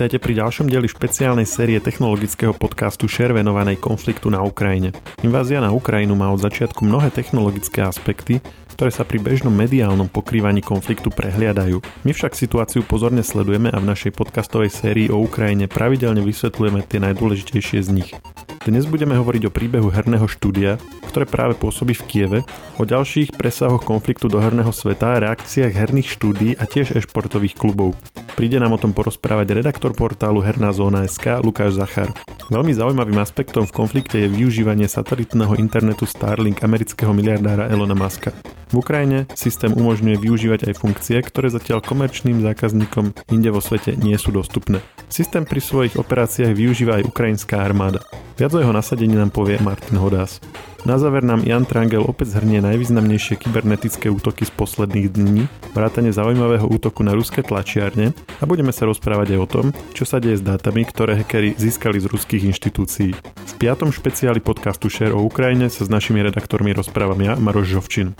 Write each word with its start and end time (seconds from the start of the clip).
Vítajte 0.00 0.16
pri 0.16 0.40
ďalšom 0.40 0.72
dieli 0.72 0.88
špeciálnej 0.88 1.44
série 1.44 1.76
technologického 1.76 2.56
podcastu 2.56 3.04
Share 3.04 3.36
venovanej 3.36 3.76
konfliktu 3.76 4.32
na 4.32 4.40
Ukrajine. 4.40 4.96
Invázia 5.20 5.60
na 5.60 5.76
Ukrajinu 5.76 6.16
má 6.16 6.32
od 6.32 6.40
začiatku 6.40 6.88
mnohé 6.88 7.12
technologické 7.12 7.84
aspekty, 7.84 8.40
ktoré 8.80 8.96
sa 8.96 9.04
pri 9.04 9.20
bežnom 9.20 9.52
mediálnom 9.52 10.08
pokrývaní 10.08 10.64
konfliktu 10.64 11.12
prehliadajú. 11.12 11.84
My 12.00 12.16
však 12.16 12.32
situáciu 12.32 12.80
pozorne 12.80 13.20
sledujeme 13.20 13.68
a 13.68 13.76
v 13.76 13.92
našej 13.92 14.16
podcastovej 14.16 14.72
sérii 14.72 15.12
o 15.12 15.20
Ukrajine 15.20 15.68
pravidelne 15.68 16.24
vysvetľujeme 16.24 16.80
tie 16.88 16.96
najdôležitejšie 17.04 17.76
z 17.84 17.88
nich. 17.92 18.16
Dnes 18.64 18.88
budeme 18.88 19.20
hovoriť 19.20 19.42
o 19.44 19.52
príbehu 19.52 19.92
herného 19.92 20.24
štúdia, 20.24 20.80
ktoré 21.12 21.28
práve 21.28 21.60
pôsobí 21.60 21.92
v 21.92 22.04
Kieve, 22.08 22.40
o 22.80 22.88
ďalších 22.88 23.36
presahoch 23.36 23.84
konfliktu 23.84 24.32
do 24.32 24.40
herného 24.40 24.72
sveta, 24.72 25.20
reakciách 25.28 25.76
herných 25.76 26.16
štúdí 26.16 26.56
a 26.56 26.64
tiež 26.64 26.96
e-športových 26.96 27.60
klubov. 27.60 27.92
Príde 28.32 28.56
nám 28.56 28.76
o 28.76 28.80
tom 28.80 28.96
porozprávať 28.96 29.60
redaktor 29.60 29.92
portálu 29.92 30.40
Herná 30.40 30.72
zóna 30.72 31.04
SK 31.04 31.44
Lukáš 31.44 31.76
Zachar. 31.76 32.08
Veľmi 32.48 32.72
zaujímavým 32.72 33.20
aspektom 33.20 33.68
v 33.68 33.76
konflikte 33.76 34.16
je 34.16 34.32
využívanie 34.32 34.88
satelitného 34.88 35.60
internetu 35.60 36.08
Starlink 36.08 36.64
amerického 36.64 37.12
miliardára 37.12 37.68
Elona 37.68 37.92
Muska. 37.92 38.32
V 38.70 38.78
Ukrajine 38.78 39.26
systém 39.34 39.74
umožňuje 39.74 40.22
využívať 40.22 40.70
aj 40.70 40.74
funkcie, 40.78 41.18
ktoré 41.18 41.50
zatiaľ 41.50 41.82
komerčným 41.82 42.38
zákazníkom 42.38 43.18
inde 43.34 43.50
vo 43.50 43.58
svete 43.58 43.98
nie 43.98 44.14
sú 44.14 44.30
dostupné. 44.30 44.78
Systém 45.10 45.42
pri 45.42 45.58
svojich 45.58 45.98
operáciách 45.98 46.54
využíva 46.54 47.02
aj 47.02 47.10
ukrajinská 47.10 47.58
armáda. 47.66 48.06
Viac 48.38 48.54
o 48.54 48.62
jeho 48.62 48.70
nasadení 48.70 49.18
nám 49.18 49.34
povie 49.34 49.58
Martin 49.58 49.98
Hodás. 49.98 50.38
Na 50.86 50.96
záver 50.96 51.26
nám 51.26 51.44
Jan 51.44 51.66
Trangel 51.68 52.00
opäť 52.00 52.38
zhrnie 52.38 52.62
najvýznamnejšie 52.64 53.36
kybernetické 53.42 54.08
útoky 54.08 54.48
z 54.48 54.52
posledných 54.54 55.12
dní, 55.12 55.44
vrátane 55.76 56.08
zaujímavého 56.08 56.64
útoku 56.64 57.04
na 57.04 57.12
ruské 57.12 57.44
tlačiarne 57.44 58.16
a 58.40 58.44
budeme 58.48 58.72
sa 58.72 58.88
rozprávať 58.88 59.36
aj 59.36 59.40
o 59.44 59.50
tom, 59.50 59.66
čo 59.92 60.08
sa 60.08 60.22
deje 60.22 60.40
s 60.40 60.46
dátami, 60.46 60.88
ktoré 60.88 61.20
hackeri 61.20 61.52
získali 61.58 62.00
z 62.00 62.08
ruských 62.08 62.48
inštitúcií. 62.48 63.12
V 63.18 63.52
piatom 63.60 63.92
špeciáli 63.92 64.40
podcastu 64.40 64.88
Share 64.88 65.12
o 65.12 65.20
Ukrajine 65.20 65.68
sa 65.68 65.84
s 65.84 65.92
našimi 65.92 66.24
redaktormi 66.24 66.72
rozprávam 66.72 67.20
ja, 67.20 67.36
Maroš 67.36 67.76
Žovčin. 67.76 68.16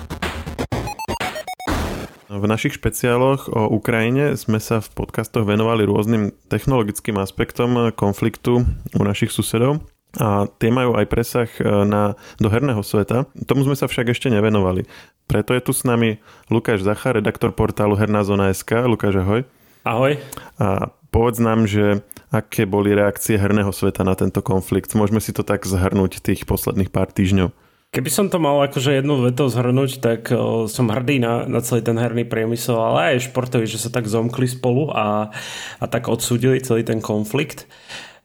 V 2.30 2.46
našich 2.46 2.78
špeciáloch 2.78 3.50
o 3.50 3.66
Ukrajine 3.74 4.38
sme 4.38 4.62
sa 4.62 4.78
v 4.78 4.86
podcastoch 4.94 5.42
venovali 5.42 5.82
rôznym 5.82 6.30
technologickým 6.46 7.18
aspektom 7.18 7.90
konfliktu 7.98 8.62
u 8.94 9.02
našich 9.02 9.34
susedov 9.34 9.82
a 10.14 10.46
tie 10.62 10.70
majú 10.70 10.94
aj 10.94 11.10
presah 11.10 11.50
e, 11.58 11.66
na, 11.90 12.14
do 12.38 12.46
herného 12.46 12.86
sveta. 12.86 13.26
Tomu 13.50 13.66
sme 13.66 13.74
sa 13.74 13.90
však 13.90 14.14
ešte 14.14 14.30
nevenovali. 14.30 14.86
Preto 15.26 15.58
je 15.58 15.62
tu 15.62 15.74
s 15.74 15.82
nami 15.82 16.22
Lukáš 16.46 16.86
Zachar, 16.86 17.18
redaktor 17.18 17.50
portálu 17.50 17.98
Herná 17.98 18.22
zóna 18.22 18.54
SK. 18.54 18.86
Lukáš, 18.86 19.18
ahoj. 19.18 19.42
Ahoj. 19.82 20.14
A 20.62 20.94
povedz 21.10 21.42
nám, 21.42 21.66
že 21.66 21.98
aké 22.30 22.62
boli 22.62 22.94
reakcie 22.94 23.42
herného 23.42 23.74
sveta 23.74 24.06
na 24.06 24.14
tento 24.14 24.38
konflikt. 24.38 24.94
Môžeme 24.94 25.18
si 25.18 25.34
to 25.34 25.42
tak 25.42 25.66
zhrnúť 25.66 26.22
tých 26.22 26.46
posledných 26.46 26.94
pár 26.94 27.10
týždňov. 27.10 27.50
Keby 27.91 28.06
som 28.06 28.30
to 28.30 28.38
mal 28.38 28.55
akože 28.62 29.02
jednu 29.02 29.19
vetou 29.19 29.50
zhrnúť, 29.50 29.98
tak 29.98 30.30
o, 30.30 30.70
som 30.70 30.94
hrdý 30.94 31.19
na, 31.19 31.42
na 31.50 31.58
celý 31.58 31.83
ten 31.83 31.98
herný 31.98 32.22
priemysel, 32.22 32.78
ale 32.78 33.19
aj 33.19 33.27
športový, 33.27 33.66
že 33.66 33.82
sa 33.82 33.91
tak 33.91 34.06
zomkli 34.06 34.47
spolu 34.47 34.94
a, 34.94 35.34
a 35.82 35.84
tak 35.91 36.06
odsúdili 36.06 36.62
celý 36.62 36.86
ten 36.86 37.02
konflikt. 37.02 37.66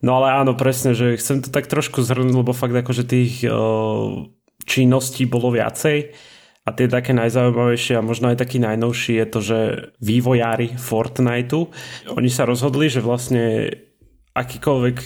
No 0.06 0.22
ale 0.22 0.38
áno, 0.38 0.54
presne, 0.54 0.94
že 0.94 1.18
chcem 1.18 1.42
to 1.42 1.50
tak 1.50 1.66
trošku 1.66 2.06
zhrnúť, 2.06 2.46
lebo 2.46 2.54
fakt 2.54 2.78
akože 2.78 3.10
tých 3.10 3.42
uh, 3.50 4.30
činností 4.70 5.26
bolo 5.26 5.50
viacej. 5.50 6.14
A 6.66 6.70
tie 6.74 6.86
také 6.86 7.14
najzaujímavejšie 7.18 7.98
a 7.98 8.06
možno 8.06 8.34
aj 8.34 8.42
taký 8.42 8.58
najnovší 8.62 9.22
je 9.22 9.26
to, 9.30 9.40
že 9.42 9.60
vývojári 10.02 10.78
Fortniteu, 10.78 11.70
oni 12.10 12.30
sa 12.30 12.50
rozhodli, 12.50 12.90
že 12.90 13.06
vlastne 13.06 13.70
akýkoľvek 14.34 14.98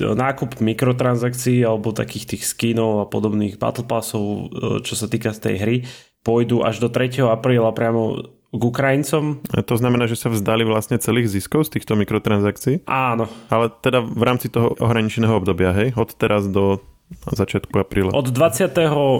nákup 0.00 0.62
mikrotransakcií 0.62 1.60
alebo 1.66 1.92
takých 1.92 2.36
tých 2.36 2.42
skinov 2.48 3.04
a 3.04 3.10
podobných 3.10 3.60
battle 3.60 3.84
passov, 3.84 4.48
čo 4.86 4.94
sa 4.96 5.10
týka 5.10 5.36
z 5.36 5.40
tej 5.40 5.56
hry, 5.60 5.76
pôjdu 6.22 6.62
až 6.64 6.80
do 6.80 6.88
3. 6.88 7.28
apríla 7.28 7.74
priamo 7.74 8.32
k 8.52 8.62
Ukrajincom. 8.62 9.40
A 9.56 9.64
to 9.64 9.80
znamená, 9.80 10.04
že 10.04 10.20
sa 10.20 10.28
vzdali 10.28 10.68
vlastne 10.68 11.00
celých 11.00 11.32
ziskov 11.32 11.68
z 11.68 11.80
týchto 11.80 11.96
mikrotransakcií? 11.96 12.84
Áno. 12.84 13.24
Ale 13.48 13.72
teda 13.80 14.04
v 14.04 14.22
rámci 14.22 14.52
toho 14.52 14.76
ohraničeného 14.76 15.40
obdobia, 15.40 15.72
hej? 15.72 15.96
Od 15.96 16.12
teraz 16.12 16.44
do 16.52 16.84
začiatku 17.28 17.76
apríla. 17.76 18.12
Od 18.12 18.28
20. 18.28 18.72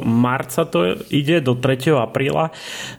marca 0.04 0.64
to 0.64 1.00
ide 1.12 1.40
do 1.44 1.56
3. 1.56 1.92
apríla. 1.96 2.52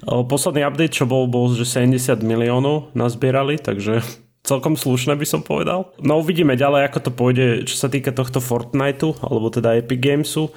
Posledný 0.06 0.66
update, 0.66 0.94
čo 0.94 1.06
bol, 1.06 1.26
bol, 1.30 1.50
že 1.54 1.66
70 1.66 2.22
miliónov 2.22 2.94
nazbierali, 2.98 3.58
takže 3.62 4.02
celkom 4.44 4.76
slušné 4.76 5.16
by 5.16 5.26
som 5.26 5.42
povedal. 5.42 5.96
No 6.04 6.20
uvidíme 6.20 6.60
ďalej, 6.60 6.92
ako 6.92 7.00
to 7.00 7.12
pôjde, 7.16 7.48
čo 7.64 7.76
sa 7.80 7.88
týka 7.88 8.12
tohto 8.12 8.44
Fortniteu, 8.44 9.16
alebo 9.24 9.48
teda 9.48 9.80
Epic 9.80 10.04
Gamesu. 10.04 10.52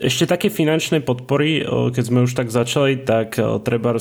Ešte 0.00 0.24
také 0.24 0.48
finančnej 0.48 1.04
podpory, 1.04 1.60
keď 1.92 2.04
sme 2.04 2.24
už 2.24 2.32
tak 2.32 2.48
začali, 2.48 3.04
tak 3.04 3.36
treba 3.62 4.00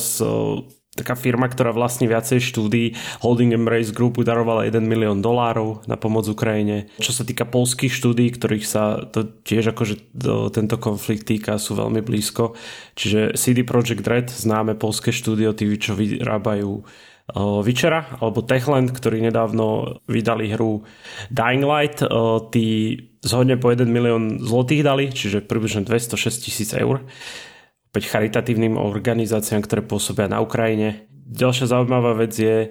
taká 0.98 1.14
firma, 1.14 1.46
ktorá 1.46 1.78
vlastní 1.78 2.10
viacej 2.10 2.42
štúdí, 2.42 2.98
Holding 3.22 3.54
Embrace 3.54 3.94
Group 3.94 4.18
darovala 4.18 4.66
1 4.66 4.82
milión 4.82 5.22
dolárov 5.22 5.86
na 5.86 5.94
pomoc 5.94 6.26
Ukrajine. 6.26 6.90
Čo 6.98 7.14
sa 7.14 7.22
týka 7.22 7.46
polských 7.46 7.94
štúdí, 7.94 8.34
ktorých 8.34 8.66
sa 8.66 9.06
to 9.06 9.30
tiež 9.46 9.78
akože 9.78 10.18
to, 10.18 10.50
tento 10.50 10.82
konflikt 10.82 11.30
týka, 11.30 11.62
sú 11.62 11.78
veľmi 11.78 12.02
blízko. 12.02 12.58
Čiže 12.98 13.38
CD 13.38 13.62
Projekt 13.62 14.10
Red, 14.10 14.34
známe 14.34 14.74
polské 14.74 15.14
štúdio, 15.14 15.54
tí, 15.54 15.70
čo 15.78 15.94
vyrábajú 15.94 16.82
Witchera 17.36 18.08
alebo 18.24 18.40
Techland, 18.40 18.96
ktorí 18.96 19.20
nedávno 19.20 20.00
vydali 20.08 20.48
hru 20.56 20.88
Dying 21.28 21.66
Light, 21.68 22.00
tí 22.56 22.66
zhodne 23.20 23.60
po 23.60 23.68
1 23.68 23.84
milión 23.84 24.40
zlotých 24.40 24.88
dali, 24.88 25.12
čiže 25.12 25.44
približne 25.44 25.84
206 25.84 26.48
tisíc 26.48 26.72
eur 26.72 27.04
opäť 27.98 28.14
charitatívnym 28.14 28.78
organizáciám, 28.78 29.66
ktoré 29.66 29.82
pôsobia 29.82 30.30
na 30.30 30.38
Ukrajine. 30.38 31.10
Ďalšia 31.28 31.72
zaujímavá 31.72 32.14
vec 32.14 32.36
je, 32.38 32.70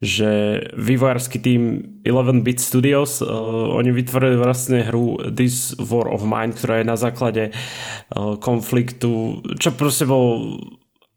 že 0.00 0.30
vývojársky 0.74 1.38
tým 1.38 1.62
11-bit 2.02 2.58
Studios, 2.58 3.20
uh, 3.20 3.28
oni 3.76 3.92
vytvorili 3.92 4.40
vlastne 4.40 4.82
hru 4.82 5.20
This 5.28 5.76
War 5.78 6.08
of 6.08 6.24
Mine, 6.24 6.56
ktorá 6.56 6.80
je 6.80 6.86
na 6.88 6.96
základe 6.96 7.52
uh, 7.52 8.34
konfliktu, 8.40 9.44
čo 9.60 9.76
proste 9.76 10.08
bol 10.08 10.58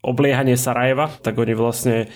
obliehanie 0.06 0.54
Sarajeva, 0.54 1.10
tak 1.24 1.34
oni 1.40 1.56
vlastne 1.58 2.06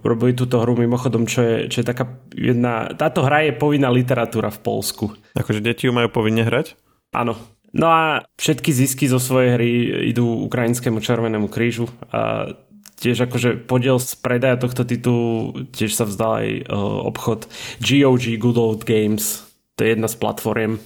robili 0.00 0.36
túto 0.36 0.60
hru 0.60 0.76
mimochodom, 0.76 1.24
čo 1.24 1.40
je, 1.42 1.56
čo 1.72 1.80
je 1.82 1.86
taká 1.86 2.20
jedna... 2.36 2.92
Táto 2.96 3.24
hra 3.24 3.48
je 3.48 3.52
povinná 3.56 3.88
literatúra 3.88 4.52
v 4.52 4.60
Polsku. 4.60 5.04
Akože 5.32 5.64
deti 5.64 5.88
ju 5.88 5.92
majú 5.96 6.12
povinne 6.12 6.44
hrať? 6.44 6.76
Áno, 7.16 7.36
No 7.76 7.92
a 7.92 8.24
všetky 8.40 8.72
zisky 8.72 9.04
zo 9.04 9.20
svojej 9.20 9.50
hry 9.60 9.70
idú 10.08 10.48
Ukrajinskému 10.48 11.04
Červenému 11.04 11.52
krížu 11.52 11.84
a 12.08 12.48
tiež 12.96 13.28
akože 13.28 13.68
podiel 13.68 14.00
z 14.00 14.16
predaja 14.16 14.56
tohto 14.56 14.88
titulu 14.88 15.52
tiež 15.76 15.92
sa 15.92 16.08
vzdal 16.08 16.32
aj 16.40 16.48
uh, 16.64 17.08
obchod 17.12 17.44
GOG 17.84 18.40
Good 18.40 18.56
Old 18.56 18.82
Games. 18.88 19.44
To 19.76 19.84
je 19.84 19.92
jedna 19.92 20.08
z 20.08 20.16
platform. 20.16 20.80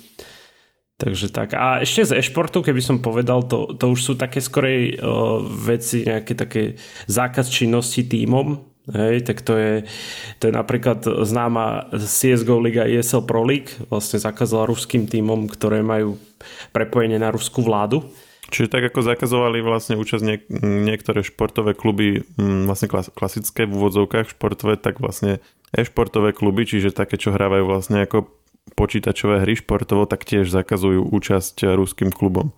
Takže 1.00 1.32
tak. 1.32 1.56
A 1.56 1.80
ešte 1.80 2.12
z 2.12 2.20
e-športu, 2.20 2.60
keby 2.60 2.82
som 2.84 3.00
povedal, 3.00 3.46
to, 3.48 3.72
to 3.72 3.94
už 3.94 4.00
sú 4.02 4.12
také 4.18 4.42
skorej 4.42 4.98
uh, 4.98 5.40
veci, 5.40 6.04
nejaké 6.04 6.34
také 6.36 6.62
zákaz 7.08 7.48
činnosti 7.48 8.04
tímom, 8.04 8.69
Hej, 8.90 9.22
tak 9.22 9.46
to 9.46 9.54
je, 9.54 9.86
to 10.42 10.50
je 10.50 10.52
napríklad 10.52 11.06
známa 11.06 11.90
CSGO 11.94 12.58
Liga 12.58 12.82
ESL 12.86 13.22
Pro 13.22 13.46
League, 13.46 13.70
vlastne 13.86 14.18
zakázala 14.18 14.66
ruským 14.66 15.06
týmom, 15.06 15.46
ktoré 15.46 15.82
majú 15.82 16.18
prepojenie 16.74 17.22
na 17.22 17.30
ruskú 17.30 17.62
vládu. 17.62 18.02
Čiže 18.50 18.66
tak 18.66 18.90
ako 18.90 19.06
zakazovali 19.06 19.62
vlastne 19.62 19.94
účasť 19.94 20.24
niek- 20.26 20.50
niektoré 20.60 21.22
športové 21.22 21.78
kluby, 21.78 22.26
m, 22.34 22.66
vlastne 22.66 22.90
klas- 22.90 23.14
klasické 23.14 23.62
v 23.62 23.78
úvodzovkách 23.78 24.34
športové, 24.34 24.74
tak 24.74 24.98
vlastne 24.98 25.38
e-športové 25.70 26.34
kluby, 26.34 26.66
čiže 26.66 26.90
také, 26.90 27.14
čo 27.14 27.30
hrávajú 27.30 27.62
vlastne 27.70 28.02
ako 28.02 28.26
počítačové 28.74 29.46
hry 29.46 29.54
športovo, 29.54 30.02
tak 30.10 30.26
tiež 30.26 30.50
zakazujú 30.50 31.06
účasť 31.14 31.78
ruským 31.78 32.10
klubom. 32.10 32.50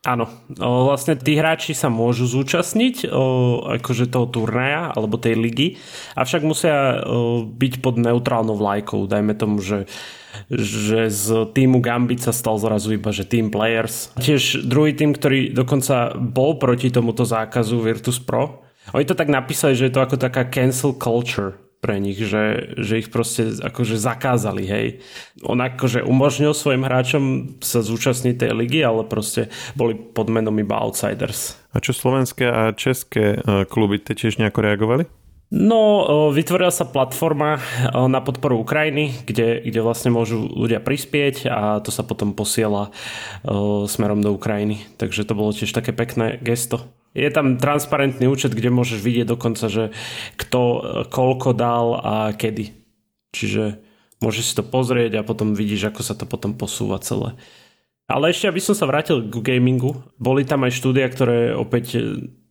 Áno, 0.00 0.32
vlastne 0.56 1.12
tí 1.12 1.36
hráči 1.36 1.76
sa 1.76 1.92
môžu 1.92 2.24
zúčastniť 2.24 3.12
akože 3.84 4.08
toho 4.08 4.32
turnaja 4.32 4.96
alebo 4.96 5.20
tej 5.20 5.36
ligy, 5.36 5.76
avšak 6.16 6.40
musia 6.40 7.04
byť 7.44 7.84
pod 7.84 8.00
neutrálnou 8.00 8.56
vlajkou. 8.56 9.04
Dajme 9.04 9.36
tomu, 9.36 9.60
že, 9.60 9.84
že 10.48 11.12
z 11.12 11.52
týmu 11.52 11.84
Gambit 11.84 12.24
sa 12.24 12.32
stal 12.32 12.56
zrazu 12.56 12.96
iba, 12.96 13.12
že 13.12 13.28
Team 13.28 13.52
Players. 13.52 14.16
Tiež 14.16 14.64
druhý 14.64 14.96
tým, 14.96 15.12
ktorý 15.12 15.52
dokonca 15.52 16.16
bol 16.16 16.56
proti 16.56 16.88
tomuto 16.88 17.28
zákazu 17.28 17.76
Virtus 17.84 18.16
Pro, 18.24 18.64
oni 18.96 19.04
to 19.04 19.12
tak 19.12 19.28
napísali, 19.28 19.76
že 19.76 19.92
je 19.92 19.94
to 19.94 20.00
ako 20.00 20.16
taká 20.16 20.48
cancel 20.48 20.96
culture 20.96 21.69
pre 21.80 21.96
nich, 21.96 22.20
že, 22.20 22.76
že 22.76 23.00
ich 23.00 23.08
proste 23.08 23.56
akože 23.56 23.96
zakázali, 23.96 24.64
hej. 24.68 24.86
On 25.40 25.56
akože 25.56 26.04
umožnil 26.04 26.52
svojim 26.52 26.84
hráčom 26.84 27.56
sa 27.64 27.80
zúčastniť 27.80 28.36
tej 28.36 28.52
ligy, 28.52 28.84
ale 28.84 29.08
proste 29.08 29.48
boli 29.72 29.96
pod 29.96 30.28
menom 30.28 30.54
iba 30.60 30.76
outsiders. 30.76 31.56
A 31.72 31.80
čo 31.80 31.96
slovenské 31.96 32.44
a 32.44 32.76
české 32.76 33.40
e, 33.40 33.64
kluby 33.64 33.96
tie 33.96 34.12
tiež 34.12 34.36
nejako 34.36 34.60
reagovali? 34.60 35.04
No, 35.50 36.06
vytvorila 36.30 36.70
sa 36.70 36.86
platforma 36.86 37.58
na 37.90 38.22
podporu 38.22 38.62
Ukrajiny, 38.62 39.26
kde, 39.26 39.58
kde 39.66 39.82
vlastne 39.82 40.14
môžu 40.14 40.46
ľudia 40.46 40.78
prispieť 40.78 41.50
a 41.50 41.82
to 41.82 41.90
sa 41.90 42.06
potom 42.06 42.38
posiela 42.38 42.94
smerom 43.90 44.22
do 44.22 44.30
Ukrajiny. 44.30 44.86
Takže 44.94 45.26
to 45.26 45.34
bolo 45.34 45.50
tiež 45.50 45.74
také 45.74 45.90
pekné 45.90 46.38
gesto. 46.38 46.86
Je 47.10 47.26
tam 47.34 47.58
transparentný 47.58 48.30
účet, 48.30 48.54
kde 48.54 48.70
môžeš 48.70 49.02
vidieť 49.02 49.26
dokonca, 49.26 49.66
že 49.66 49.90
kto 50.38 50.60
koľko 51.10 51.50
dal 51.52 51.98
a 51.98 52.14
kedy. 52.30 52.70
Čiže 53.34 53.82
môžeš 54.22 54.44
si 54.46 54.54
to 54.54 54.62
pozrieť 54.62 55.18
a 55.18 55.26
potom 55.26 55.58
vidíš, 55.58 55.90
ako 55.90 56.00
sa 56.06 56.14
to 56.14 56.26
potom 56.26 56.54
posúva 56.54 57.02
celé. 57.02 57.34
Ale 58.10 58.34
ešte, 58.34 58.50
aby 58.50 58.58
som 58.58 58.74
sa 58.74 58.90
vrátil 58.90 59.22
k 59.26 59.38
gamingu, 59.38 60.02
boli 60.18 60.42
tam 60.42 60.66
aj 60.66 60.74
štúdia, 60.74 61.06
ktoré 61.06 61.54
opäť 61.54 61.98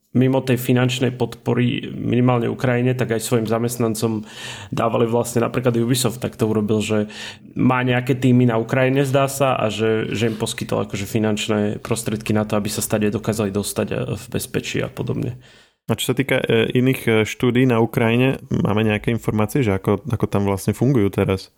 mimo 0.09 0.41
tej 0.41 0.57
finančnej 0.57 1.13
podpory 1.13 1.94
minimálne 1.94 2.50
Ukrajine, 2.50 2.97
tak 2.97 3.13
aj 3.13 3.21
svojim 3.21 3.45
zamestnancom 3.45 4.25
dávali 4.73 5.06
vlastne 5.06 5.45
napríklad 5.45 5.77
Ubisoft, 5.77 6.17
tak 6.17 6.33
to 6.33 6.50
urobil, 6.50 6.81
že 6.81 7.06
má 7.53 7.85
nejaké 7.85 8.17
týmy 8.17 8.50
na 8.50 8.57
Ukrajine, 8.57 9.06
zdá 9.06 9.29
sa, 9.29 9.53
a 9.53 9.69
že, 9.69 10.09
že 10.09 10.33
im 10.33 10.38
poskytol 10.41 10.89
akože 10.89 11.06
finančné 11.06 11.59
prostriedky 11.85 12.33
na 12.33 12.41
to, 12.50 12.57
aby 12.57 12.73
sa 12.73 12.81
stade 12.81 13.06
dokázali 13.13 13.53
dostať 13.53 13.88
e, 13.94 13.95
v 14.17 14.23
bezpečí 14.33 14.81
a 14.81 14.89
podobne. 14.89 15.38
A 15.85 15.94
čo 15.94 16.13
sa 16.13 16.17
týka 16.17 16.41
e, 16.41 16.73
iných 16.73 17.01
e, 17.05 17.09
štúdí 17.29 17.69
na 17.69 17.77
Ukrajine, 17.77 18.41
máme 18.50 18.81
nejaké 18.81 19.13
informácie, 19.13 19.62
že 19.62 19.77
ako, 19.77 20.09
ako 20.09 20.25
tam 20.25 20.50
vlastne 20.50 20.73
fungujú 20.73 21.13
teraz? 21.13 21.53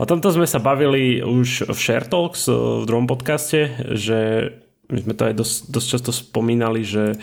O 0.00 0.08
tomto 0.08 0.32
sme 0.32 0.48
sa 0.48 0.58
bavili 0.58 1.20
už 1.20 1.68
v 1.68 1.78
Share 1.78 2.08
Talks 2.08 2.48
v 2.48 2.88
druhom 2.88 3.04
podcaste, 3.04 3.70
že 3.92 4.50
my 4.90 4.98
sme 5.06 5.14
to 5.14 5.22
aj 5.30 5.34
dosť, 5.38 5.56
dosť 5.70 5.86
často 5.86 6.10
spomínali, 6.10 6.82
že 6.82 7.14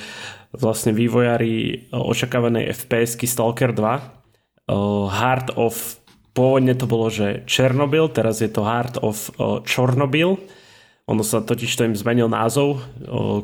vlastne 0.55 0.95
vývojári 0.95 1.87
očakávanej 1.91 2.71
FPS-ky 2.71 3.27
Stalker 3.27 3.75
2 3.75 4.17
Heart 5.11 5.55
of 5.55 5.99
pôvodne 6.35 6.75
to 6.75 6.85
bolo, 6.85 7.07
že 7.09 7.47
Černobyl, 7.49 8.11
teraz 8.11 8.43
je 8.43 8.51
to 8.51 8.61
Heart 8.67 9.01
of 9.01 9.31
Čornobyl. 9.63 10.37
Ono 11.07 11.23
sa 11.23 11.39
totiž 11.39 11.71
to 11.71 11.87
im 11.87 11.95
zmenil 11.95 12.27
názov 12.27 12.83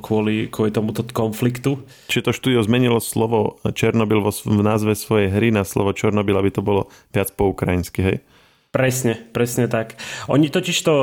kvôli, 0.03 0.51
kvôli 0.51 0.75
tomuto 0.75 1.07
konfliktu. 1.07 1.79
Čiže 2.11 2.27
to 2.27 2.35
štúdio 2.35 2.59
zmenilo 2.59 2.99
slovo 2.99 3.63
Černobyl 3.71 4.19
vo, 4.19 4.35
v 4.35 4.61
názve 4.61 4.99
svojej 4.99 5.31
hry 5.31 5.47
na 5.47 5.63
slovo 5.63 5.95
Čornobyl, 5.95 6.35
aby 6.35 6.51
to 6.51 6.59
bolo 6.59 6.91
viac 7.15 7.31
po 7.31 7.55
ukrajinsky, 7.55 7.99
hej? 8.03 8.17
Presne, 8.75 9.15
presne 9.31 9.71
tak. 9.71 9.95
Oni 10.27 10.51
totiž 10.51 10.77
to 10.83 10.95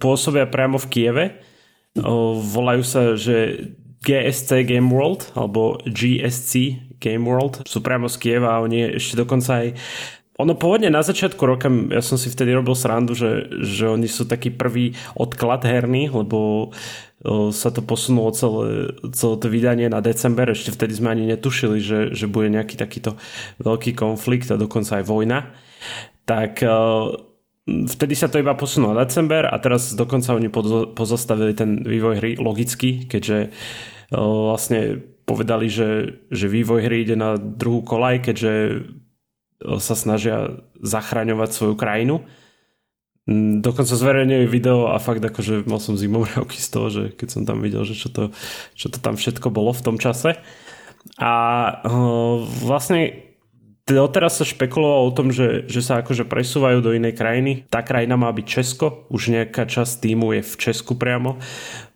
pôsobia 0.00 0.48
priamo 0.48 0.80
v 0.80 0.88
Kieve. 0.88 1.24
volajú 2.40 2.82
sa, 2.82 3.12
že 3.12 3.68
GSC 4.04 4.68
Game 4.68 4.92
World 4.92 5.32
alebo 5.34 5.80
GSC 5.88 6.78
Game 7.00 7.24
World 7.24 7.64
sú 7.64 7.80
priamo 7.80 8.06
z 8.06 8.16
Kieva 8.20 8.56
a 8.56 8.62
oni 8.62 9.00
ešte 9.00 9.18
dokonca 9.18 9.64
aj 9.64 9.68
ono 10.34 10.58
pôvodne 10.58 10.90
na 10.90 10.98
začiatku 10.98 11.38
roka, 11.46 11.70
ja 11.94 12.02
som 12.02 12.18
si 12.18 12.26
vtedy 12.26 12.50
robil 12.50 12.74
srandu, 12.74 13.14
že, 13.14 13.54
že 13.62 13.86
oni 13.86 14.10
sú 14.10 14.26
taký 14.26 14.50
prvý 14.50 14.98
odklad 15.14 15.62
herný, 15.62 16.10
lebo 16.10 16.70
sa 17.54 17.70
to 17.70 17.80
posunulo 17.80 18.34
celé, 18.34 18.98
celé 19.14 19.34
to 19.38 19.46
vydanie 19.46 19.86
na 19.86 20.02
december, 20.02 20.50
ešte 20.50 20.74
vtedy 20.74 20.92
sme 20.98 21.14
ani 21.14 21.24
netušili, 21.30 21.78
že, 21.78 22.10
že 22.10 22.26
bude 22.26 22.50
nejaký 22.50 22.74
takýto 22.74 23.14
veľký 23.62 23.94
konflikt 23.94 24.50
a 24.50 24.58
dokonca 24.58 25.00
aj 25.00 25.04
vojna. 25.06 25.54
Tak 26.26 26.66
vtedy 27.64 28.14
sa 28.18 28.28
to 28.28 28.42
iba 28.42 28.58
posunulo 28.58 28.92
na 28.92 29.08
december 29.08 29.48
a 29.48 29.56
teraz 29.62 29.96
dokonca 29.96 30.36
oni 30.36 30.50
pozostavili 30.98 31.56
ten 31.56 31.80
vývoj 31.80 32.14
hry 32.20 32.30
logicky, 32.36 33.06
keďže 33.08 33.54
vlastne 34.18 35.02
povedali, 35.24 35.72
že, 35.72 36.20
že 36.28 36.52
vývoj 36.52 36.84
hry 36.84 37.02
ide 37.04 37.16
na 37.16 37.40
druhú 37.40 37.80
kolaj, 37.80 38.28
keďže 38.28 38.84
sa 39.80 39.94
snažia 39.96 40.60
zachraňovať 40.84 41.50
svoju 41.50 41.74
krajinu. 41.74 42.24
Mm, 43.24 43.64
dokonca 43.64 43.96
zverejňujú 43.96 44.44
video 44.52 44.92
a 44.92 45.00
fakt 45.00 45.24
akože 45.24 45.64
mal 45.64 45.80
som 45.80 45.96
zimomriavky 45.96 46.60
z 46.60 46.68
toho, 46.68 46.86
že 46.92 47.02
keď 47.16 47.28
som 47.32 47.42
tam 47.48 47.64
videl, 47.64 47.88
že 47.88 47.96
čo 47.96 48.12
to, 48.12 48.36
čo 48.76 48.92
to 48.92 49.00
tam 49.00 49.16
všetko 49.16 49.48
bolo 49.48 49.72
v 49.72 49.84
tom 49.84 49.96
čase. 49.96 50.36
A 51.16 51.32
vlastne 52.60 53.32
doteraz 53.88 54.40
sa 54.40 54.44
špekulovalo 54.44 55.08
o 55.08 55.16
tom, 55.16 55.28
že, 55.32 55.68
že 55.68 55.84
sa 55.84 56.00
akože 56.00 56.28
presúvajú 56.28 56.84
do 56.84 56.92
inej 56.92 57.16
krajiny. 57.16 57.64
Tá 57.68 57.80
krajina 57.84 58.16
má 58.16 58.32
byť 58.32 58.46
Česko, 58.48 59.08
už 59.12 59.32
nejaká 59.32 59.68
časť 59.68 60.04
týmu 60.04 60.36
je 60.40 60.42
v 60.44 60.54
Česku 60.60 60.96
priamo. 60.96 61.40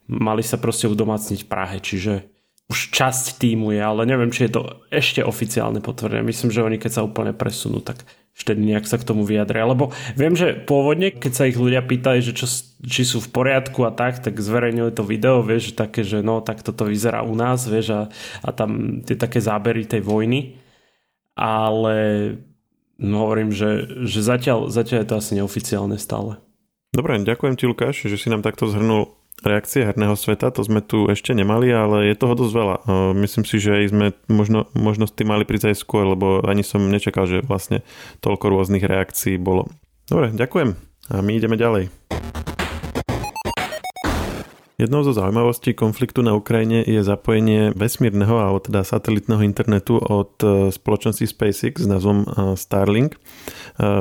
Mali 0.09 0.41
sa 0.41 0.57
proste 0.57 0.89
udomácniť 0.89 1.45
v 1.45 1.51
Prahe, 1.53 1.77
čiže 1.85 2.33
už 2.69 2.93
časť 2.93 3.41
týmu 3.41 3.73
je, 3.73 3.81
ale 3.81 4.05
neviem, 4.05 4.29
či 4.29 4.45
je 4.45 4.61
to 4.61 4.63
ešte 4.93 5.25
oficiálne 5.25 5.81
potvrdené. 5.81 6.21
Myslím, 6.21 6.53
že 6.53 6.61
oni 6.61 6.77
keď 6.77 7.01
sa 7.01 7.07
úplne 7.07 7.33
presunú, 7.33 7.81
tak 7.81 8.05
vtedy 8.37 8.61
nejak 8.61 8.85
sa 8.85 9.01
k 9.01 9.09
tomu 9.09 9.25
vyjadria. 9.25 9.65
Lebo 9.65 9.91
viem, 10.15 10.37
že 10.37 10.53
pôvodne, 10.53 11.09
keď 11.09 11.33
sa 11.33 11.49
ich 11.49 11.57
ľudia 11.57 11.81
pýtali, 11.81 12.21
že 12.21 12.37
čo, 12.37 12.45
či 12.85 13.09
sú 13.09 13.25
v 13.25 13.33
poriadku 13.33 13.89
a 13.89 13.91
tak, 13.91 14.21
tak 14.21 14.37
zverejnili 14.37 14.93
to 14.93 15.01
video, 15.01 15.41
vieš, 15.41 15.73
také, 15.73 16.05
že 16.05 16.21
no, 16.21 16.45
tak 16.45 16.61
toto 16.61 16.85
vyzerá 16.85 17.25
u 17.25 17.33
nás, 17.33 17.65
vieš, 17.65 17.89
a, 17.97 18.03
a 18.45 18.49
tam 18.53 19.01
tie 19.01 19.17
také 19.17 19.41
zábery 19.41 19.89
tej 19.89 20.05
vojny. 20.05 20.61
Ale 21.41 21.97
no, 23.01 23.27
hovorím, 23.27 23.49
že, 23.49 24.05
že 24.05 24.21
zatiaľ, 24.21 24.69
zatiaľ 24.69 25.03
je 25.03 25.09
to 25.09 25.17
asi 25.17 25.33
neoficiálne 25.41 25.97
stále. 25.97 26.37
Dobre, 26.93 27.17
ďakujem 27.21 27.57
ti 27.57 27.65
Lukáš, 27.65 28.07
že 28.07 28.17
si 28.21 28.29
nám 28.29 28.47
takto 28.47 28.71
zhrnul 28.71 29.18
reakcie 29.43 29.87
herného 29.87 30.19
sveta, 30.19 30.51
to 30.51 30.67
sme 30.67 30.83
tu 30.83 31.07
ešte 31.07 31.31
nemali, 31.35 31.71
ale 31.71 32.11
je 32.11 32.19
toho 32.19 32.35
dosť 32.35 32.53
veľa. 32.55 32.77
Myslím 33.15 33.45
si, 33.47 33.63
že 33.63 33.87
sme 33.87 34.17
možno, 34.27 34.67
možno 34.75 35.07
s 35.07 35.15
tým 35.15 35.31
mali 35.31 35.47
prísť 35.47 35.75
aj 35.75 35.77
skôr, 35.79 36.05
lebo 36.07 36.43
ani 36.43 36.67
som 36.67 36.83
nečakal, 36.91 37.31
že 37.31 37.45
vlastne 37.47 37.87
toľko 38.25 38.51
rôznych 38.51 38.83
reakcií 38.83 39.39
bolo. 39.39 39.71
Dobre, 40.09 40.35
ďakujem 40.35 40.75
a 41.09 41.15
my 41.25 41.33
ideme 41.37 41.57
ďalej. 41.57 41.89
Jednou 44.79 45.03
zo 45.03 45.11
zaujímavostí 45.11 45.75
konfliktu 45.75 46.23
na 46.23 46.39
Ukrajine 46.39 46.87
je 46.87 47.03
zapojenie 47.03 47.75
vesmírneho 47.75 48.39
a 48.39 48.55
teda 48.63 48.87
satelitného 48.87 49.43
internetu 49.43 49.99
od 49.99 50.39
e, 50.39 50.71
spoločnosti 50.71 51.27
SpaceX 51.27 51.83
s 51.83 51.91
názvom 51.91 52.23
e, 52.23 52.27
Starlink. 52.55 53.19
E, 53.19 53.19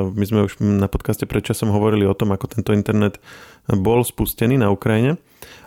my 0.05 0.21
sme 0.21 0.45
už 0.45 0.61
na 0.61 0.85
podcaste 0.85 1.25
predčasom 1.25 1.73
hovorili 1.73 2.05
o 2.05 2.13
tom, 2.13 2.29
ako 2.29 2.45
tento 2.53 2.77
internet 2.77 3.17
bol 3.65 4.05
spustený 4.05 4.61
na 4.61 4.69
Ukrajine 4.69 5.17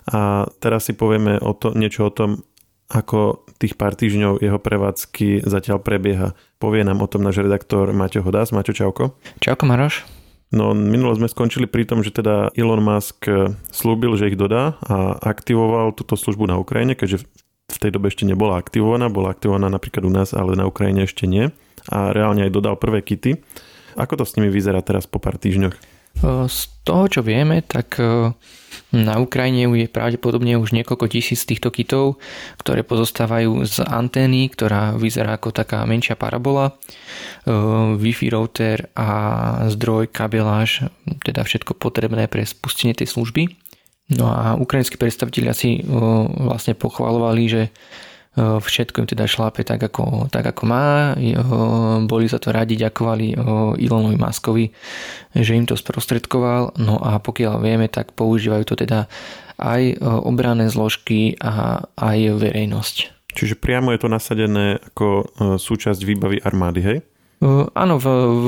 a 0.08 0.48
teraz 0.62 0.88
si 0.88 0.96
povieme 0.96 1.36
o 1.42 1.52
to, 1.52 1.76
niečo 1.76 2.08
o 2.08 2.14
tom, 2.14 2.44
ako 2.90 3.46
tých 3.60 3.78
pár 3.78 3.94
týždňov 3.94 4.42
jeho 4.42 4.58
prevádzky 4.58 5.46
zatiaľ 5.46 5.78
prebieha. 5.78 6.34
Povie 6.58 6.82
nám 6.82 7.04
o 7.04 7.10
tom 7.10 7.22
náš 7.22 7.38
redaktor 7.44 7.94
Maťo 7.94 8.24
Hodás. 8.26 8.50
Maťo, 8.50 8.74
čauko. 8.74 9.14
Čauko, 9.38 9.68
Maroš. 9.68 10.02
No 10.50 10.74
minulo 10.74 11.14
sme 11.14 11.30
skončili 11.30 11.70
pri 11.70 11.86
tom, 11.86 12.02
že 12.02 12.10
teda 12.10 12.50
Elon 12.58 12.82
Musk 12.82 13.30
eh, 13.30 13.54
slúbil, 13.70 14.18
že 14.18 14.34
ich 14.34 14.40
dodá 14.40 14.74
a 14.82 15.14
aktivoval 15.22 15.94
túto 15.94 16.18
službu 16.18 16.50
na 16.50 16.58
Ukrajine, 16.58 16.98
keďže 16.98 17.22
v 17.70 17.78
tej 17.78 17.94
dobe 17.94 18.10
ešte 18.10 18.26
nebola 18.26 18.58
aktivovaná, 18.58 19.06
bola 19.06 19.30
aktivovaná 19.30 19.70
napríklad 19.70 20.02
u 20.02 20.10
nás, 20.10 20.34
ale 20.34 20.58
na 20.58 20.66
Ukrajine 20.66 21.06
ešte 21.06 21.30
nie. 21.30 21.54
A 21.86 22.10
reálne 22.10 22.42
aj 22.42 22.52
dodal 22.52 22.74
prvé 22.74 22.98
kity. 22.98 23.38
Ako 23.94 24.18
to 24.18 24.24
s 24.26 24.34
nimi 24.34 24.50
vyzerá 24.50 24.82
teraz 24.82 25.06
po 25.06 25.22
pár 25.22 25.38
týždňoch? 25.38 25.78
Z 26.24 26.58
toho, 26.84 27.04
čo 27.08 27.20
vieme, 27.24 27.64
tak 27.64 27.96
na 28.90 29.14
Ukrajine 29.22 29.70
je 29.72 29.88
pravdepodobne 29.88 30.58
už 30.58 30.74
niekoľko 30.74 31.06
tisíc 31.08 31.46
týchto 31.46 31.70
kitov, 31.70 32.18
ktoré 32.58 32.82
pozostávajú 32.82 33.62
z 33.64 33.86
antény, 33.86 34.50
ktorá 34.50 34.98
vyzerá 34.98 35.38
ako 35.38 35.54
taká 35.54 35.86
menšia 35.86 36.18
parabola, 36.18 36.76
Wi-Fi 37.96 38.28
router 38.34 38.90
a 38.98 39.08
zdroj, 39.70 40.10
kabeláž, 40.10 40.90
teda 41.22 41.46
všetko 41.46 41.78
potrebné 41.78 42.26
pre 42.26 42.42
spustenie 42.44 42.92
tej 42.92 43.14
služby. 43.14 43.56
No 44.18 44.26
a 44.26 44.58
ukrajinskí 44.58 44.98
predstaviteľi 44.98 45.54
si 45.54 45.86
vlastne 46.42 46.74
pochvalovali, 46.74 47.42
že 47.46 47.62
všetko 48.38 49.02
im 49.02 49.08
teda 49.10 49.26
šlápe 49.26 49.66
tak 49.66 49.82
ako, 49.82 50.30
tak 50.30 50.46
ako 50.46 50.62
má. 50.68 51.18
Boli 52.06 52.30
za 52.30 52.38
to 52.38 52.54
radi, 52.54 52.78
ďakovali 52.78 53.34
Elonovi 53.80 54.14
Maskovi, 54.14 54.70
že 55.34 55.58
im 55.58 55.66
to 55.66 55.74
sprostredkoval. 55.74 56.78
No 56.78 57.02
a 57.02 57.18
pokiaľ 57.18 57.58
vieme, 57.58 57.90
tak 57.90 58.14
používajú 58.14 58.62
to 58.70 58.74
teda 58.78 59.10
aj 59.60 59.98
obranné 60.02 60.70
zložky 60.70 61.34
a 61.42 61.84
aj 61.98 62.18
verejnosť. 62.38 62.96
Čiže 63.30 63.58
priamo 63.58 63.94
je 63.94 64.00
to 64.02 64.08
nasadené 64.10 64.78
ako 64.78 65.26
súčasť 65.58 66.00
výbavy 66.02 66.42
armády, 66.42 66.80
hej? 66.82 66.98
Áno, 67.72 67.96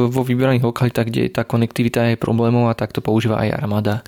vo 0.08 0.20
vybraných 0.20 0.68
lokalitách, 0.68 1.06
kde 1.08 1.32
tá 1.32 1.48
konektivita 1.48 2.12
je 2.12 2.20
problémov 2.20 2.68
a 2.68 2.76
tak 2.76 2.92
to 2.92 3.00
používa 3.00 3.40
aj 3.40 3.56
armáda. 3.56 4.04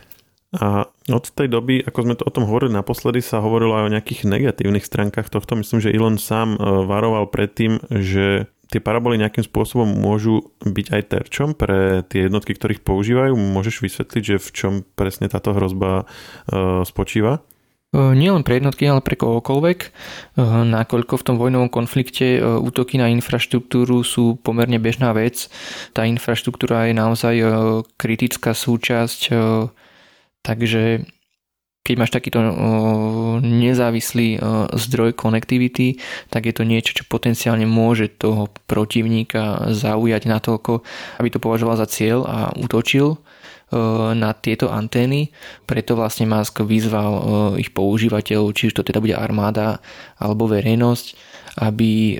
A 0.60 0.86
od 1.10 1.24
tej 1.34 1.50
doby, 1.50 1.82
ako 1.82 1.98
sme 2.06 2.14
to 2.14 2.24
o 2.24 2.34
tom 2.34 2.46
hovorili 2.46 2.70
naposledy, 2.74 3.18
sa 3.18 3.42
hovorilo 3.42 3.74
aj 3.74 3.84
o 3.90 3.92
nejakých 3.98 4.20
negatívnych 4.30 4.86
stránkach 4.86 5.26
tohto. 5.26 5.58
Myslím, 5.58 5.82
že 5.82 5.90
Elon 5.90 6.16
sám 6.16 6.54
e, 6.54 6.58
varoval 6.86 7.26
predtým, 7.28 7.82
že 7.90 8.46
tie 8.70 8.80
paraboly 8.80 9.18
nejakým 9.18 9.44
spôsobom 9.44 9.86
môžu 9.86 10.54
byť 10.62 10.86
aj 10.94 11.02
terčom 11.10 11.48
pre 11.58 12.06
tie 12.06 12.30
jednotky, 12.30 12.54
ktorých 12.54 12.86
používajú. 12.86 13.34
Môžeš 13.34 13.82
vysvetliť, 13.82 14.22
že 14.22 14.36
v 14.38 14.48
čom 14.54 14.72
presne 14.94 15.26
táto 15.26 15.50
hrozba 15.52 16.06
e, 16.46 16.82
spočíva? 16.86 17.42
nielen 17.94 18.42
pre 18.42 18.58
jednotky, 18.58 18.90
ale 18.90 18.98
pre 19.06 19.14
kohokoľvek, 19.14 19.78
nakoľko 20.66 21.14
v 21.14 21.26
tom 21.30 21.38
vojnovom 21.38 21.70
konflikte 21.70 22.42
útoky 22.42 22.98
na 22.98 23.06
infraštruktúru 23.14 24.02
sú 24.02 24.34
pomerne 24.42 24.82
bežná 24.82 25.14
vec. 25.14 25.46
Tá 25.94 26.02
infraštruktúra 26.02 26.90
je 26.90 26.94
naozaj 26.98 27.34
kritická 27.94 28.50
súčasť, 28.50 29.30
takže 30.44 31.08
keď 31.84 31.94
máš 32.00 32.16
takýto 32.16 32.40
nezávislý 33.44 34.40
zdroj 34.72 35.12
konektivity, 35.20 36.00
tak 36.32 36.48
je 36.48 36.56
to 36.56 36.64
niečo, 36.64 36.96
čo 36.96 37.04
potenciálne 37.04 37.68
môže 37.68 38.08
toho 38.08 38.48
protivníka 38.64 39.68
zaujať 39.68 40.24
natoľko, 40.24 40.80
aby 41.20 41.28
to 41.28 41.44
považoval 41.44 41.76
za 41.76 41.84
cieľ 41.84 42.24
a 42.24 42.38
útočil 42.56 43.20
na 44.16 44.32
tieto 44.32 44.72
antény. 44.72 45.28
Preto 45.68 45.92
vlastne 45.92 46.24
Musk 46.24 46.64
vyzval 46.64 47.12
ich 47.60 47.68
používateľov, 47.76 48.56
či 48.56 48.72
už 48.72 48.80
to 48.80 48.86
teda 48.86 49.04
bude 49.04 49.12
armáda 49.12 49.84
alebo 50.16 50.48
verejnosť, 50.48 51.33
aby 51.54 52.18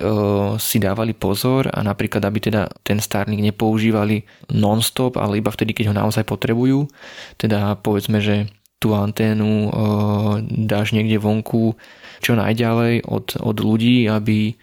si 0.62 0.78
dávali 0.78 1.10
pozor 1.10 1.66
a 1.66 1.82
napríklad, 1.82 2.22
aby 2.22 2.38
teda 2.38 2.70
ten 2.86 3.02
Starlink 3.02 3.42
nepoužívali 3.42 4.22
non-stop, 4.54 5.18
ale 5.18 5.42
iba 5.42 5.50
vtedy, 5.50 5.74
keď 5.74 5.90
ho 5.90 5.98
naozaj 5.98 6.22
potrebujú. 6.22 6.86
Teda 7.34 7.74
povedzme, 7.74 8.22
že 8.22 8.46
tú 8.78 8.94
anténu 8.94 9.74
dáš 10.70 10.94
niekde 10.94 11.18
vonku 11.18 11.74
čo 12.22 12.38
najďalej 12.38 13.08
od, 13.08 13.40
od 13.42 13.56
ľudí, 13.58 14.06
aby 14.06 14.54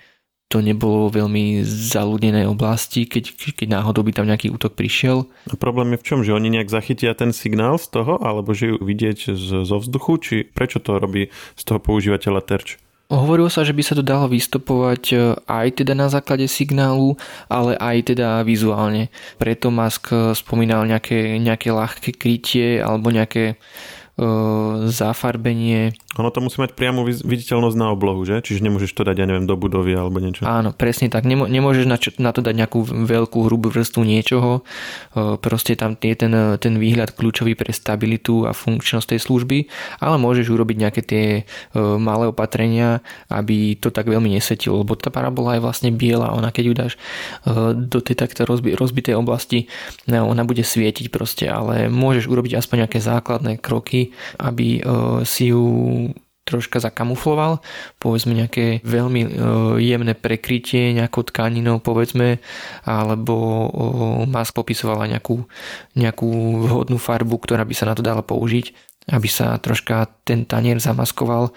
to 0.51 0.59
nebolo 0.59 1.07
veľmi 1.07 1.63
zaludnené 1.63 2.43
oblasti, 2.43 3.07
keď, 3.07 3.55
keď 3.55 3.67
náhodou 3.71 4.03
by 4.03 4.11
tam 4.11 4.27
nejaký 4.27 4.51
útok 4.51 4.75
prišiel. 4.75 5.31
A 5.47 5.55
problém 5.55 5.95
je 5.95 6.03
v 6.03 6.05
čom? 6.11 6.19
Že 6.27 6.35
oni 6.35 6.59
nejak 6.59 6.67
zachytia 6.67 7.15
ten 7.15 7.31
signál 7.31 7.79
z 7.79 7.87
toho, 7.87 8.19
alebo 8.19 8.51
že 8.51 8.75
ju 8.75 8.77
vidieť 8.83 9.31
z, 9.31 9.63
zo 9.63 9.77
vzduchu? 9.79 10.13
Či 10.19 10.35
prečo 10.51 10.83
to 10.83 10.99
robí 10.99 11.31
z 11.55 11.63
toho 11.63 11.79
používateľa 11.79 12.43
terč? 12.43 12.75
Hovorilo 13.11 13.51
sa, 13.51 13.67
že 13.67 13.75
by 13.75 13.83
sa 13.83 13.91
to 13.91 14.07
dalo 14.07 14.31
vystopovať 14.31 15.03
e, 15.11 15.15
aj 15.51 15.83
teda 15.83 15.91
na 15.91 16.07
základe 16.07 16.47
signálu, 16.47 17.19
ale 17.51 17.75
aj 17.75 18.15
teda 18.15 18.39
vizuálne. 18.47 19.11
Preto 19.35 19.67
Musk 19.67 20.15
spomínal 20.31 20.87
nejaké, 20.87 21.35
nejaké 21.35 21.75
ľahké 21.75 22.15
krytie 22.15 22.79
alebo 22.79 23.11
nejaké 23.11 23.59
zafarbenie. 24.85 25.97
Ono 26.21 26.29
to 26.29 26.45
musí 26.45 26.61
mať 26.61 26.77
priamu 26.77 27.09
viditeľnosť 27.09 27.73
na 27.73 27.89
oblohu, 27.89 28.21
že? 28.21 28.45
Čiže 28.45 28.61
nemôžeš 28.61 28.93
to 28.93 29.01
dať, 29.01 29.17
ja 29.17 29.25
neviem, 29.25 29.49
do 29.49 29.57
budovy 29.57 29.97
alebo 29.97 30.21
niečo. 30.21 30.45
Áno, 30.45 30.69
presne 30.75 31.09
tak. 31.09 31.25
Nemôžeš 31.25 31.89
na 32.21 32.29
to 32.29 32.45
dať 32.45 32.53
nejakú 32.53 32.85
veľkú 32.85 33.49
hrubú 33.49 33.73
vrstvu 33.73 34.05
niečoho. 34.05 34.61
Proste 35.41 35.73
tam 35.73 35.97
je 35.97 36.13
ten, 36.13 36.33
ten 36.61 36.73
výhľad 36.77 37.17
kľúčový 37.17 37.57
pre 37.57 37.73
stabilitu 37.73 38.45
a 38.45 38.53
funkčnosť 38.53 39.17
tej 39.17 39.19
služby, 39.25 39.57
ale 39.97 40.21
môžeš 40.21 40.53
urobiť 40.53 40.77
nejaké 40.77 41.01
tie 41.01 41.25
malé 41.79 42.29
opatrenia, 42.29 43.01
aby 43.31 43.73
to 43.79 43.89
tak 43.89 44.05
veľmi 44.05 44.29
nesvetilo, 44.29 44.85
lebo 44.85 44.93
tá 44.93 45.09
parabola 45.09 45.57
je 45.57 45.65
vlastne 45.65 45.89
biela. 45.89 46.35
Ona 46.37 46.53
keď 46.53 46.63
ju 46.67 46.73
dáš 46.77 46.93
do 47.73 47.97
tej 48.03 48.19
takto 48.19 48.45
rozbitej 48.45 49.17
oblasti, 49.17 49.65
ona 50.05 50.45
bude 50.45 50.61
svietiť 50.61 51.09
proste, 51.09 51.49
ale 51.49 51.89
môžeš 51.89 52.29
urobiť 52.29 52.61
aspoň 52.61 52.85
nejaké 52.85 52.99
základné 53.01 53.57
kroky, 53.57 54.10
aby 54.39 54.79
e, 54.79 54.81
si 55.25 55.51
ju 55.51 55.63
troška 56.41 56.81
zakamufloval, 56.81 57.61
povedzme 58.01 58.33
nejaké 58.35 58.81
veľmi 58.83 59.21
e, 59.23 59.29
jemné 59.85 60.13
prekrytie 60.17 60.91
nejakou 60.91 61.23
tkaninou, 61.23 61.79
povedzme, 61.79 62.41
alebo 62.83 63.35
Musk 64.27 64.57
popisovala 64.57 65.07
nejakú, 65.07 65.45
nejakú 65.95 66.29
vhodnú 66.65 66.97
farbu, 66.97 67.35
ktorá 67.39 67.63
by 67.63 67.75
sa 67.77 67.87
na 67.87 67.95
to 67.95 68.03
dala 68.03 68.25
použiť, 68.25 68.73
aby 69.15 69.27
sa 69.29 69.57
troška 69.57 70.09
ten 70.27 70.45
tanier 70.45 70.77
zamaskoval 70.77 71.53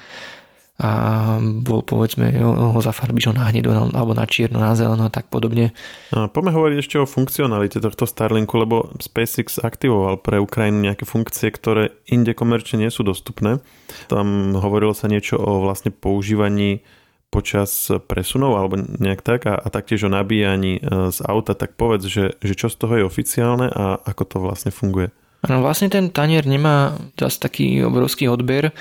a 0.75 0.91
bol 1.39 1.87
povedzme 1.87 2.35
ho 2.43 2.75
zafarbíš 2.83 3.31
ho 3.31 3.35
na 3.35 3.47
hnedo 3.47 3.71
alebo 3.95 4.11
na 4.11 4.27
čierno, 4.27 4.59
na 4.59 4.75
zeleno 4.75 5.07
a 5.07 5.13
tak 5.15 5.31
podobne. 5.31 5.71
Poďme 6.11 6.51
hovoriť 6.51 6.77
ešte 6.83 6.97
o 6.99 7.07
funkcionalite 7.07 7.79
tohto 7.79 8.11
Starlinku, 8.11 8.59
lebo 8.59 8.91
SpaceX 8.99 9.63
aktivoval 9.63 10.19
pre 10.19 10.43
Ukrajinu 10.43 10.83
nejaké 10.83 11.07
funkcie, 11.07 11.55
ktoré 11.55 11.95
inde 12.11 12.35
komerčne 12.35 12.83
nie 12.83 12.91
sú 12.91 13.07
dostupné. 13.07 13.63
Tam 14.11 14.59
hovorilo 14.59 14.99
sa 14.99 15.07
niečo 15.07 15.39
o 15.39 15.63
vlastne 15.63 15.95
používaní 15.95 16.83
počas 17.31 17.91
presunov 18.07 18.55
alebo 18.55 18.79
nejak 18.79 19.23
tak 19.23 19.51
a, 19.51 19.59
a 19.59 19.67
taktiež 19.67 20.07
o 20.07 20.11
nabíjaní 20.11 20.79
e, 20.79 21.11
z 21.11 21.19
auta, 21.27 21.59
tak 21.59 21.75
povedz, 21.75 22.07
že, 22.07 22.39
že 22.39 22.55
čo 22.55 22.71
z 22.71 22.79
toho 22.79 22.95
je 23.03 23.03
oficiálne 23.03 23.67
a 23.75 23.99
ako 24.07 24.23
to 24.23 24.37
vlastne 24.39 24.71
funguje. 24.71 25.11
Vlastne 25.45 25.93
ten 25.93 26.09
tanier 26.09 26.49
nemá 26.49 26.97
zase 27.21 27.37
taký 27.37 27.85
obrovský 27.85 28.33
odber, 28.33 28.73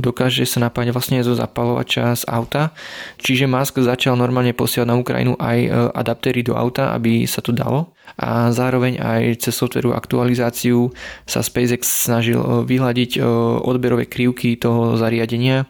dokáže 0.00 0.48
sa 0.48 0.64
napájať 0.64 0.96
vlastne 0.96 1.18
zo 1.20 1.36
zapalovača 1.36 2.16
z 2.16 2.24
auta, 2.28 2.72
čiže 3.20 3.44
Musk 3.44 3.76
začal 3.80 4.16
normálne 4.16 4.56
posielať 4.56 4.88
na 4.88 4.96
Ukrajinu 4.96 5.34
aj 5.36 5.58
e, 5.60 5.68
adaptéry 5.92 6.40
do 6.40 6.56
auta, 6.56 6.96
aby 6.96 7.28
sa 7.28 7.44
to 7.44 7.52
dalo. 7.52 7.92
A 8.20 8.52
zároveň 8.52 9.00
aj 9.00 9.48
cez 9.48 9.56
softverovú 9.56 9.96
aktualizáciu 9.96 10.92
sa 11.24 11.40
SpaceX 11.40 12.08
snažil 12.08 12.40
e, 12.40 12.64
vyhľadiť 12.68 13.16
e, 13.16 13.20
odberové 13.64 14.08
krivky 14.08 14.56
toho 14.56 14.96
zariadenia 15.00 15.68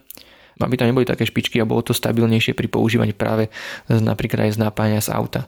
aby 0.61 0.75
tam 0.77 0.89
neboli 0.89 1.07
také 1.07 1.25
špičky 1.25 1.57
a 1.61 1.69
bolo 1.69 1.81
to 1.81 1.95
stabilnejšie 1.95 2.53
pri 2.53 2.67
používaní 2.69 3.15
práve 3.15 3.49
napríklad 3.89 4.49
aj 4.49 4.57
z 4.57 4.61
nápájania 4.61 5.01
z 5.01 5.09
auta. 5.13 5.41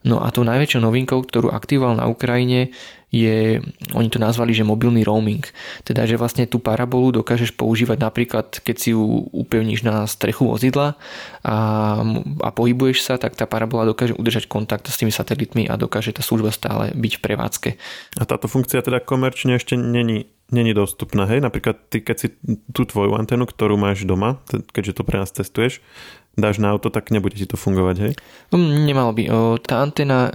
No 0.00 0.24
a 0.24 0.32
tou 0.32 0.44
najväčšou 0.44 0.80
novinkou, 0.80 1.20
ktorú 1.24 1.52
aktivoval 1.52 2.00
na 2.00 2.08
Ukrajine, 2.08 2.72
je, 3.10 3.58
oni 3.90 4.08
to 4.08 4.22
nazvali, 4.22 4.54
že 4.54 4.62
mobilný 4.62 5.02
roaming. 5.02 5.42
Teda, 5.82 6.06
že 6.06 6.14
vlastne 6.14 6.46
tú 6.46 6.62
parabolu 6.62 7.10
dokážeš 7.10 7.58
používať 7.58 7.98
napríklad, 7.98 8.62
keď 8.62 8.76
si 8.78 8.88
ju 8.94 9.26
upevníš 9.34 9.82
na 9.82 10.06
strechu 10.06 10.46
vozidla 10.46 10.94
a, 11.42 11.56
a 12.40 12.48
pohybuješ 12.54 13.02
sa, 13.02 13.14
tak 13.18 13.34
tá 13.34 13.50
parabola 13.50 13.90
dokáže 13.90 14.14
udržať 14.14 14.46
kontakt 14.46 14.86
s 14.86 14.96
tými 14.96 15.10
satelitmi 15.10 15.66
a 15.66 15.74
dokáže 15.74 16.14
tá 16.14 16.22
služba 16.22 16.54
stále 16.54 16.94
byť 16.94 17.12
v 17.18 17.20
prevádzke. 17.20 17.70
A 18.14 18.22
táto 18.22 18.46
funkcia 18.46 18.78
teda 18.78 19.02
komerčne 19.02 19.58
ešte 19.58 19.74
není 19.74 20.30
není 20.52 20.74
dostupná, 20.74 21.24
hej? 21.24 21.40
Napríklad 21.40 21.76
ty, 21.88 22.02
keď 22.02 22.16
si 22.18 22.28
tú 22.74 22.84
tvoju 22.84 23.14
antenu, 23.14 23.46
ktorú 23.46 23.78
máš 23.78 24.04
doma, 24.04 24.42
keďže 24.74 25.00
to 25.00 25.02
pre 25.06 25.22
nás 25.22 25.30
testuješ, 25.30 25.80
dáš 26.38 26.62
na 26.62 26.70
auto, 26.70 26.90
tak 26.90 27.10
nebude 27.10 27.34
ti 27.34 27.46
to 27.46 27.58
fungovať, 27.58 27.96
hej? 27.98 28.12
Nemalo 28.54 29.14
by. 29.14 29.22
Tá 29.62 29.82
antena 29.82 30.30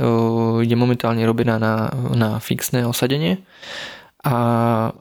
je 0.64 0.76
momentálne 0.76 1.24
robená 1.24 1.60
na, 1.60 1.92
na 2.16 2.30
fixné 2.40 2.84
osadenie 2.88 3.44
a 4.26 4.36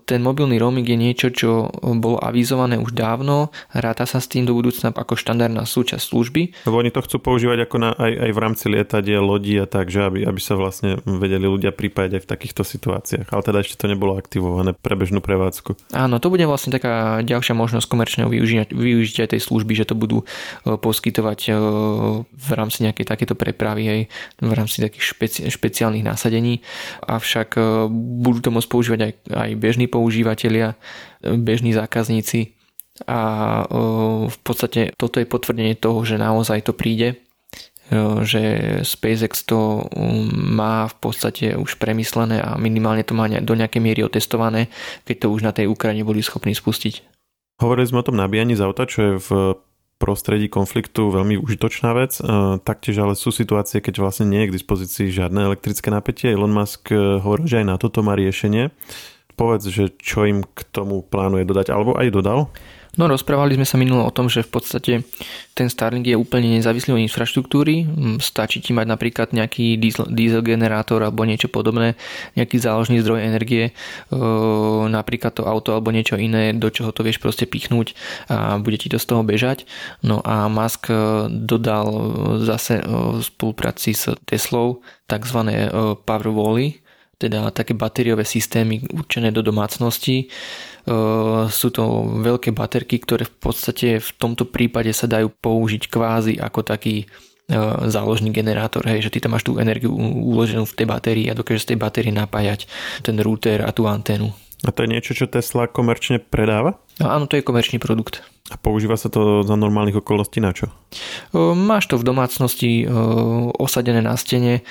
ten 0.04 0.20
mobilný 0.20 0.60
roaming 0.60 0.84
je 0.84 0.98
niečo, 1.00 1.28
čo 1.32 1.72
bolo 1.80 2.20
avizované 2.20 2.76
už 2.76 2.92
dávno, 2.92 3.48
ráta 3.72 4.04
sa 4.04 4.20
s 4.20 4.28
tým 4.28 4.44
do 4.44 4.52
budúcna 4.52 4.92
ako 4.92 5.16
štandardná 5.16 5.64
súčasť 5.64 6.12
služby. 6.12 6.68
Lebo 6.68 6.76
oni 6.84 6.92
to 6.92 7.00
chcú 7.00 7.24
používať 7.24 7.64
ako 7.64 7.76
na, 7.80 7.90
aj, 7.96 8.12
aj 8.20 8.30
v 8.36 8.42
rámci 8.44 8.64
lietadiel, 8.68 9.24
lodí 9.24 9.56
a 9.56 9.64
tak, 9.64 9.88
že 9.88 10.04
aby, 10.04 10.28
aby 10.28 10.40
sa 10.44 10.60
vlastne 10.60 11.00
vedeli 11.08 11.48
ľudia 11.48 11.72
pripájať 11.72 12.20
aj 12.20 12.22
v 12.22 12.30
takýchto 12.36 12.62
situáciách. 12.68 13.32
Ale 13.32 13.40
teda 13.40 13.64
ešte 13.64 13.80
to 13.80 13.88
nebolo 13.88 14.20
aktivované 14.20 14.76
pre 14.76 14.92
bežnú 14.92 15.24
prevádzku. 15.24 15.96
Áno, 15.96 16.20
to 16.20 16.28
bude 16.28 16.44
vlastne 16.44 16.76
taká 16.76 17.24
ďalšia 17.24 17.56
možnosť 17.56 17.88
komerčného 17.88 18.28
využitia, 18.28 18.68
využitia 18.68 19.24
tej 19.24 19.40
služby, 19.40 19.72
že 19.72 19.88
to 19.88 19.96
budú 19.96 20.20
e, 20.20 20.26
poskytovať 20.76 21.40
e, 21.48 21.50
v 22.28 22.48
rámci 22.52 22.84
nejakej 22.84 23.08
takéto 23.08 23.32
prepravy 23.32 23.84
aj 23.88 24.00
v 24.44 24.52
rámci 24.52 24.84
takých 24.84 25.16
špeci, 25.16 25.40
špeciálnych 25.48 26.04
násadení. 26.04 26.60
Avšak 27.08 27.56
e, 27.56 27.88
budú 28.20 28.44
to 28.44 28.52
môcť 28.52 28.68
používať 28.68 29.00
aj 29.00 29.13
aj 29.30 29.50
bežní 29.56 29.86
používateľia, 29.86 30.74
bežní 31.22 31.72
zákazníci 31.72 32.54
a 33.10 33.20
v 34.30 34.38
podstate 34.46 34.94
toto 34.94 35.18
je 35.18 35.26
potvrdenie 35.26 35.74
toho, 35.74 36.06
že 36.06 36.14
naozaj 36.14 36.62
to 36.62 36.72
príde, 36.76 37.18
že 38.24 38.42
SpaceX 38.86 39.44
to 39.44 39.84
má 40.32 40.88
v 40.88 40.96
podstate 41.02 41.52
už 41.58 41.76
premyslené 41.76 42.40
a 42.40 42.56
minimálne 42.56 43.04
to 43.04 43.12
má 43.12 43.28
do 43.28 43.54
nejakej 43.54 43.82
miery 43.82 44.00
otestované, 44.06 44.72
keď 45.04 45.26
to 45.26 45.26
už 45.34 45.40
na 45.44 45.52
tej 45.52 45.68
Ukrajine 45.68 46.06
boli 46.06 46.24
schopní 46.24 46.56
spustiť. 46.56 47.02
Hovorili 47.60 47.86
sme 47.86 48.00
o 48.00 48.06
tom 48.06 48.16
nabíjaní 48.16 48.56
z 48.56 48.64
auta, 48.64 48.88
čo 48.88 48.98
je 49.02 49.12
v 49.20 49.30
prostredí 49.96 50.50
konfliktu 50.50 51.08
veľmi 51.08 51.38
užitočná 51.40 51.94
vec. 51.96 52.18
Taktiež 52.66 53.00
ale 53.00 53.14
sú 53.14 53.30
situácie, 53.30 53.80
keď 53.80 54.04
vlastne 54.04 54.26
nie 54.28 54.44
je 54.44 54.48
k 54.52 54.56
dispozícii 54.60 55.06
žiadne 55.08 55.48
elektrické 55.48 55.88
napätie. 55.88 56.34
Elon 56.34 56.52
Musk 56.52 56.92
hovorí, 56.92 57.46
že 57.48 57.62
aj 57.62 57.66
na 57.66 57.76
toto 57.80 58.04
má 58.04 58.18
riešenie. 58.18 58.74
Povedz, 59.34 59.66
že 59.66 59.90
čo 59.98 60.26
im 60.30 60.46
k 60.46 60.62
tomu 60.70 61.02
plánuje 61.02 61.42
dodať, 61.48 61.74
alebo 61.74 61.98
aj 61.98 62.10
dodal? 62.14 62.52
No 62.94 63.10
rozprávali 63.10 63.58
sme 63.58 63.66
sa 63.66 63.74
minulo 63.74 64.06
o 64.06 64.14
tom, 64.14 64.30
že 64.30 64.46
v 64.46 64.50
podstate 64.54 64.92
ten 65.54 65.66
Starlink 65.66 66.06
je 66.06 66.18
úplne 66.18 66.46
nezávislý 66.54 66.94
od 66.94 67.02
infraštruktúry. 67.02 67.86
Mm, 67.86 68.16
stačí 68.22 68.62
ti 68.62 68.70
mať 68.70 68.86
napríklad 68.86 69.34
nejaký 69.34 69.78
diesel, 69.78 70.06
diesel 70.10 70.42
generátor 70.46 71.02
alebo 71.02 71.26
niečo 71.26 71.50
podobné, 71.50 71.98
nejaký 72.38 72.62
záložný 72.62 73.02
zdroj 73.02 73.26
energie, 73.26 73.74
napríklad 74.88 75.34
to 75.34 75.46
auto 75.46 75.74
alebo 75.74 75.90
niečo 75.90 76.14
iné, 76.14 76.54
do 76.54 76.70
čoho 76.70 76.94
to 76.94 77.02
vieš 77.02 77.18
proste 77.18 77.50
pichnúť 77.50 77.98
a 78.30 78.58
bude 78.62 78.78
ti 78.78 78.86
to 78.86 79.02
z 79.02 79.06
toho 79.10 79.26
bežať. 79.26 79.66
No 80.02 80.22
a 80.22 80.46
Musk 80.46 80.90
dodal 81.30 81.88
zase 82.46 82.82
v 82.84 83.22
spolupráci 83.22 83.94
s 83.94 84.14
Teslou 84.26 84.82
tzv. 85.10 85.38
Powerwally, 86.06 86.84
teda 87.18 87.50
také 87.54 87.72
batériové 87.72 88.26
systémy 88.26 88.84
určené 88.90 89.30
do 89.32 89.42
domácnosti. 89.42 90.28
Sú 91.48 91.68
to 91.72 91.82
veľké 92.20 92.52
baterky, 92.52 93.00
ktoré 93.00 93.24
v 93.24 93.36
podstate 93.40 93.88
v 94.00 94.10
tomto 94.20 94.44
prípade 94.44 94.92
sa 94.92 95.08
dajú 95.08 95.32
použiť 95.32 95.88
kvázi 95.88 96.36
ako 96.36 96.60
taký 96.60 97.08
záložný 97.88 98.32
generátor, 98.32 98.88
hej, 98.88 99.04
že 99.04 99.12
ty 99.12 99.20
tam 99.20 99.36
máš 99.36 99.44
tú 99.44 99.60
energiu 99.60 99.92
uloženú 99.96 100.64
v 100.64 100.76
tej 100.80 100.86
batérii 100.88 101.28
a 101.28 101.36
dokážeš 101.36 101.68
z 101.68 101.70
tej 101.72 101.78
batérie 101.80 102.12
napájať 102.12 102.64
ten 103.04 103.20
router 103.20 103.60
a 103.60 103.72
tú 103.72 103.84
anténu. 103.84 104.32
A 104.64 104.72
to 104.72 104.82
je 104.84 104.92
niečo, 104.96 105.12
čo 105.12 105.28
Tesla 105.28 105.68
komerčne 105.68 106.16
predáva? 106.16 106.80
No, 106.96 107.12
áno, 107.12 107.28
to 107.28 107.36
je 107.36 107.44
komerčný 107.44 107.76
produkt. 107.76 108.24
A 108.48 108.60
používa 108.60 108.96
sa 108.96 109.12
to 109.12 109.44
za 109.44 109.56
normálnych 109.56 110.00
okolností 110.00 110.40
na 110.40 110.52
čo? 110.56 110.72
Máš 111.36 111.88
to 111.88 112.00
v 112.00 112.04
domácnosti 112.04 112.84
osadené 113.56 114.04
na 114.04 114.16
stene, 114.20 114.64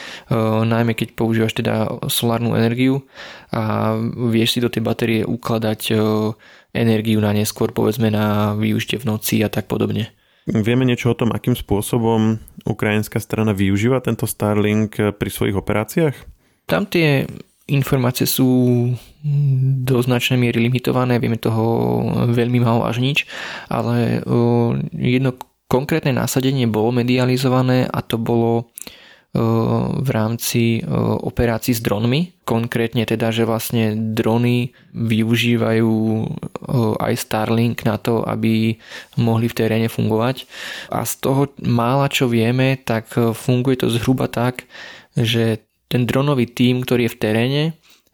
najmä 0.66 0.94
keď 0.94 1.18
používaš 1.18 1.58
teda 1.58 1.90
solárnu 2.06 2.54
energiu 2.54 3.06
a 3.50 3.94
vieš 4.30 4.58
si 4.58 4.60
do 4.62 4.70
tej 4.70 4.86
batérie 4.86 5.22
ukladať 5.26 5.94
energiu 6.74 7.18
na 7.22 7.34
neskôr, 7.34 7.74
povedzme 7.74 8.14
na 8.14 8.58
využitie 8.58 9.02
v 9.02 9.10
noci 9.10 9.42
a 9.42 9.50
tak 9.50 9.66
podobne. 9.70 10.10
Vieme 10.46 10.86
niečo 10.86 11.14
o 11.14 11.18
tom, 11.18 11.34
akým 11.34 11.58
spôsobom 11.58 12.38
ukrajinská 12.66 13.18
strana 13.22 13.58
využíva 13.58 14.02
tento 14.06 14.30
Starlink 14.30 15.18
pri 15.18 15.30
svojich 15.34 15.58
operáciách? 15.58 16.16
Tam 16.70 16.86
tie 16.86 17.26
informácie 17.68 18.28
sú 18.28 18.92
do 19.84 19.96
značnej 20.04 20.36
miery 20.36 20.60
limitované, 20.60 21.20
vieme 21.20 21.40
toho 21.40 22.04
veľmi 22.28 22.60
málo 22.60 22.84
až 22.84 23.00
nič, 23.00 23.24
ale 23.72 24.20
jedno 24.92 25.40
konkrétne 25.72 26.14
násadenie 26.14 26.68
bolo 26.68 26.92
medializované 26.92 27.88
a 27.88 28.04
to 28.04 28.20
bolo 28.20 28.70
v 29.34 30.10
rámci 30.14 30.86
operácií 31.26 31.74
s 31.74 31.82
dronmi. 31.82 32.38
Konkrétne 32.46 33.02
teda, 33.02 33.34
že 33.34 33.50
vlastne 33.50 33.98
drony 34.14 34.78
využívajú 34.94 35.90
aj 37.02 37.14
Starlink 37.18 37.82
na 37.82 37.98
to, 37.98 38.22
aby 38.22 38.78
mohli 39.18 39.50
v 39.50 39.58
teréne 39.58 39.90
fungovať. 39.90 40.46
A 40.94 41.02
z 41.02 41.14
toho 41.18 41.50
mála 41.66 42.14
čo 42.14 42.30
vieme, 42.30 42.78
tak 42.78 43.10
funguje 43.18 43.82
to 43.82 43.90
zhruba 43.90 44.30
tak, 44.30 44.70
že 45.18 45.66
ten 45.94 46.10
dronový 46.10 46.50
tím, 46.50 46.82
ktorý 46.82 47.06
je 47.06 47.14
v 47.14 47.22
teréne, 47.22 47.64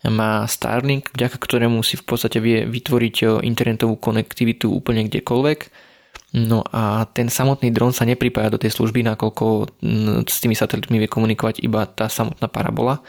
má 0.03 0.43
Starlink, 0.51 1.15
vďaka 1.15 1.39
ktorému 1.39 1.79
si 1.79 1.95
v 1.95 2.03
podstate 2.03 2.43
vie 2.43 2.67
vytvoriť 2.67 3.39
internetovú 3.39 3.95
konektivitu 3.95 4.67
úplne 4.67 5.07
kdekoľvek. 5.07 5.87
No 6.35 6.61
a 6.75 7.07
ten 7.09 7.31
samotný 7.31 7.71
dron 7.71 7.95
sa 7.95 8.03
nepripája 8.03 8.51
do 8.51 8.59
tej 8.59 8.75
služby, 8.75 8.99
nakoľko 9.01 9.79
s 10.27 10.37
tými 10.43 10.59
satelitmi 10.59 10.99
vie 10.99 11.09
komunikovať 11.09 11.63
iba 11.63 11.87
tá 11.87 12.11
samotná 12.11 12.51
parabola, 12.51 12.99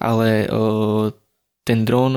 ale 0.00 0.48
ten 1.64 1.84
dron 1.84 2.16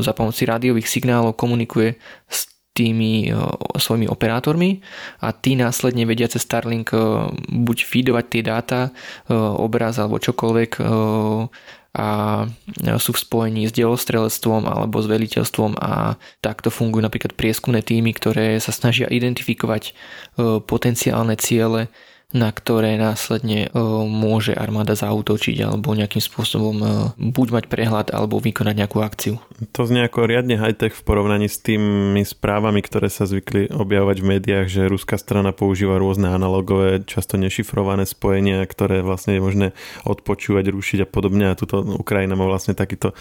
za 0.00 0.16
pomoci 0.16 0.48
rádiových 0.48 0.88
signálov 0.88 1.36
komunikuje 1.36 2.00
s 2.32 2.55
tými 2.76 3.32
svojimi 3.80 4.04
operátormi 4.12 4.84
a 5.24 5.32
tí 5.32 5.56
následne 5.56 6.04
vedia 6.04 6.28
cez 6.28 6.44
Starlink 6.44 6.92
buď 7.48 7.76
feedovať 7.88 8.24
tie 8.28 8.42
dáta, 8.44 8.80
obraz 9.32 9.96
alebo 9.96 10.20
čokoľvek 10.20 10.84
a 11.96 12.08
sú 13.00 13.16
v 13.16 13.22
spojení 13.24 13.62
s 13.64 13.72
delostrelectvom 13.72 14.68
alebo 14.68 15.00
s 15.00 15.08
veliteľstvom 15.08 15.80
a 15.80 16.20
takto 16.44 16.68
fungujú 16.68 17.00
napríklad 17.00 17.32
prieskumné 17.32 17.80
týmy, 17.80 18.12
ktoré 18.12 18.60
sa 18.60 18.68
snažia 18.68 19.08
identifikovať 19.08 19.82
e, 19.88 19.92
potenciálne 20.60 21.40
ciele 21.40 21.88
na 22.34 22.50
ktoré 22.50 22.98
následne 22.98 23.70
e, 23.70 23.78
môže 24.10 24.50
armáda 24.50 24.98
zautočiť 24.98 25.62
alebo 25.62 25.94
nejakým 25.94 26.18
spôsobom 26.18 26.76
e, 26.82 26.86
buď 27.30 27.48
mať 27.54 27.64
prehľad 27.70 28.06
alebo 28.10 28.42
vykonať 28.42 28.74
nejakú 28.74 28.98
akciu. 28.98 29.38
To 29.70 29.86
znie 29.86 30.02
ako 30.02 30.26
riadne 30.26 30.58
high-tech 30.58 30.98
v 30.98 31.06
porovnaní 31.06 31.46
s 31.46 31.62
tými 31.62 32.26
správami, 32.26 32.82
ktoré 32.82 33.14
sa 33.14 33.30
zvykli 33.30 33.70
objavovať 33.70 34.16
v 34.18 34.28
médiách, 34.36 34.66
že 34.66 34.90
ruská 34.90 35.22
strana 35.22 35.54
používa 35.54 36.02
rôzne 36.02 36.26
analogové, 36.26 37.06
často 37.06 37.38
nešifrované 37.38 38.02
spojenia, 38.10 38.66
ktoré 38.66 39.06
vlastne 39.06 39.38
je 39.38 39.44
možné 39.46 39.68
odpočúvať, 40.02 40.66
rušiť 40.74 40.98
a 41.06 41.08
podobne. 41.08 41.54
A 41.54 41.58
tuto 41.58 41.78
Ukrajina 41.78 42.34
má 42.34 42.50
vlastne 42.50 42.74
takýto 42.74 43.14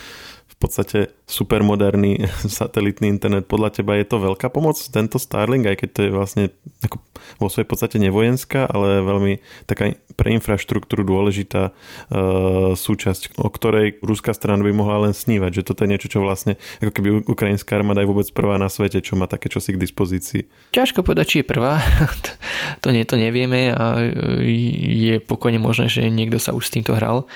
v 0.55 0.57
podstate 0.63 0.99
supermoderný 1.27 2.31
satelitný 2.59 3.11
internet. 3.11 3.49
Podľa 3.51 3.81
teba 3.81 3.99
je 3.99 4.07
to 4.07 4.23
veľká 4.23 4.47
pomoc, 4.47 4.79
tento 4.79 5.19
Starlink, 5.19 5.67
aj 5.67 5.77
keď 5.83 5.89
to 5.91 6.01
je 6.07 6.11
vlastne 6.11 6.43
ako 6.79 7.01
vo 7.41 7.47
svojej 7.51 7.67
podstate 7.67 7.97
nevojenská, 7.99 8.69
ale 8.69 9.03
veľmi 9.03 9.33
taká 9.67 9.97
pre 10.15 10.31
infraštruktúru 10.31 11.03
dôležitá 11.03 11.75
uh, 11.75 12.71
súčasť, 12.77 13.35
o 13.35 13.51
ktorej 13.51 13.99
ruská 13.99 14.31
strana 14.31 14.63
by 14.63 14.71
mohla 14.71 15.09
len 15.09 15.13
snívať, 15.13 15.61
že 15.61 15.65
toto 15.67 15.83
je 15.83 15.91
niečo, 15.91 16.07
čo 16.07 16.23
vlastne 16.23 16.55
ako 16.79 16.91
keby 16.95 17.09
ukrajinská 17.27 17.75
armáda 17.75 17.99
je 18.05 18.09
vôbec 18.09 18.27
prvá 18.31 18.55
na 18.55 18.71
svete, 18.71 19.03
čo 19.03 19.19
má 19.19 19.27
také 19.27 19.51
čosi 19.51 19.75
k 19.75 19.81
dispozícii. 19.81 20.47
Ťažko 20.71 21.03
povedať, 21.03 21.25
či 21.27 21.37
je 21.43 21.49
prvá, 21.51 21.83
to, 22.83 22.95
nie, 22.95 23.03
to 23.03 23.19
nevieme 23.19 23.75
a 23.75 23.99
je 24.47 25.19
pokojne 25.19 25.59
možné, 25.59 25.91
že 25.91 26.07
niekto 26.07 26.39
sa 26.39 26.55
už 26.55 26.71
s 26.71 26.73
týmto 26.79 26.95
hral 26.95 27.27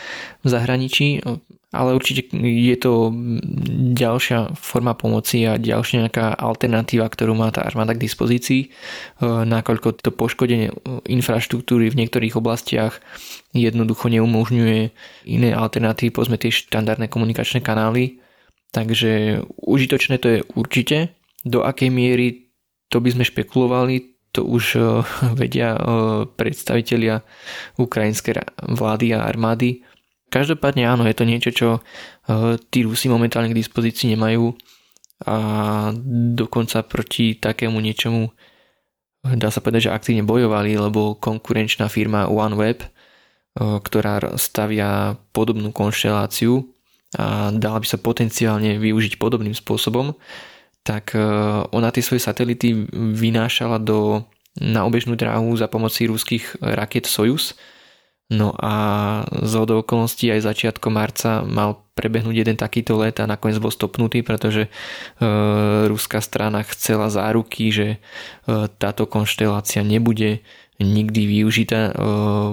v 0.45 0.47
zahraničí 0.47 1.19
ale 1.69 1.93
určite 1.93 2.33
je 2.33 2.77
to 2.81 3.13
ďalšia 3.93 4.57
forma 4.57 4.97
pomoci 4.97 5.45
a 5.45 5.61
ďalšia 5.61 6.09
nejaká 6.09 6.33
alternatíva, 6.33 7.05
ktorú 7.05 7.37
má 7.37 7.53
tá 7.53 7.61
armáda 7.61 7.93
k 7.93 8.01
dispozícii, 8.09 8.61
e, 8.65 8.67
nakoľko 9.25 10.01
to 10.01 10.09
poškodenie 10.09 10.73
infraštruktúry 11.05 11.93
v 11.93 11.99
niektorých 12.01 12.33
oblastiach 12.33 12.97
jednoducho 13.53 14.09
neumožňuje 14.09 14.79
iné 15.29 15.49
alternatívy, 15.53 16.09
povedzme 16.09 16.41
tie 16.41 16.49
štandardné 16.49 17.05
komunikačné 17.05 17.61
kanály. 17.61 18.17
Takže 18.73 19.45
užitočné 19.61 20.21
to 20.21 20.27
je 20.29 20.39
určite. 20.57 21.13
Do 21.45 21.61
akej 21.65 21.89
miery 21.93 22.49
to 22.89 22.97
by 22.97 23.13
sme 23.13 23.25
špekulovali, 23.25 24.17
to 24.33 24.41
už 24.41 24.73
e, 24.73 24.81
vedia 25.39 25.77
e, 25.77 25.79
predstavitelia 26.33 27.21
ukrajinskej 27.77 28.41
vlády 28.73 29.13
a 29.13 29.29
armády 29.29 29.85
Každopádne 30.29 30.85
áno, 30.85 31.09
je 31.09 31.17
to 31.17 31.25
niečo, 31.25 31.51
čo 31.51 31.67
eh, 31.77 32.55
tí 32.69 32.85
Rusi 32.85 33.09
momentálne 33.09 33.49
k 33.49 33.57
dispozícii 33.57 34.13
nemajú 34.13 34.53
a 35.27 35.35
dokonca 36.39 36.79
proti 36.87 37.35
takému 37.35 37.81
niečomu 37.81 38.29
eh, 38.29 39.35
dá 39.35 39.49
sa 39.49 39.59
povedať, 39.59 39.89
že 39.89 39.95
aktívne 39.95 40.21
bojovali, 40.21 40.77
lebo 40.77 41.17
konkurenčná 41.17 41.89
firma 41.89 42.29
OneWeb, 42.29 42.85
eh, 42.85 42.89
ktorá 43.57 44.37
stavia 44.37 45.17
podobnú 45.33 45.73
konšteláciu 45.73 46.61
a 47.17 47.49
dala 47.49 47.81
by 47.81 47.87
sa 47.89 47.97
potenciálne 47.97 48.77
využiť 48.77 49.17
podobným 49.17 49.57
spôsobom, 49.57 50.13
tak 50.85 51.17
ona 51.73 51.89
tie 51.89 52.05
svoje 52.05 52.21
satelity 52.21 52.85
vynášala 52.93 53.81
do, 53.81 54.29
na 54.61 54.85
obežnú 54.85 55.17
dráhu 55.17 55.57
za 55.57 55.65
pomoci 55.65 56.05
ruských 56.05 56.61
raket 56.61 57.09
Soyuz, 57.09 57.57
No 58.29 58.53
a 58.53 58.73
z 59.41 59.53
okolností 59.57 60.29
aj 60.29 60.45
začiatkom 60.45 60.93
marca 60.93 61.41
mal 61.41 61.81
prebehnúť 61.97 62.45
jeden 62.45 62.57
takýto 62.61 62.93
let 63.01 63.17
a 63.17 63.25
nakoniec 63.25 63.57
bol 63.57 63.73
stopnutý, 63.73 64.21
pretože 64.21 64.69
e, 64.69 64.71
ruská 65.89 66.21
strana 66.21 66.61
chcela 66.61 67.09
záruky, 67.09 67.73
že 67.73 67.87
e, 67.89 67.97
táto 68.77 69.09
konštelácia 69.09 69.81
nebude 69.81 70.45
nikdy 70.77 71.25
využitá 71.25 71.89
e, 71.89 71.93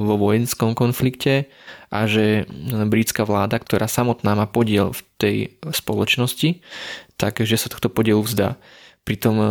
vo 0.01 0.17
vojenskom 0.17 0.73
konflikte 0.73 1.53
a 1.93 2.09
že 2.09 2.49
britská 2.89 3.29
vláda, 3.29 3.61
ktorá 3.61 3.85
samotná 3.85 4.33
má 4.33 4.49
podiel 4.49 4.97
v 4.97 5.01
tej 5.21 5.37
spoločnosti, 5.77 6.65
takže 7.21 7.61
sa 7.61 7.69
tohto 7.69 7.93
podielu 7.93 8.25
vzdá. 8.25 8.57
Pritom 9.05 9.37
e, 9.39 9.49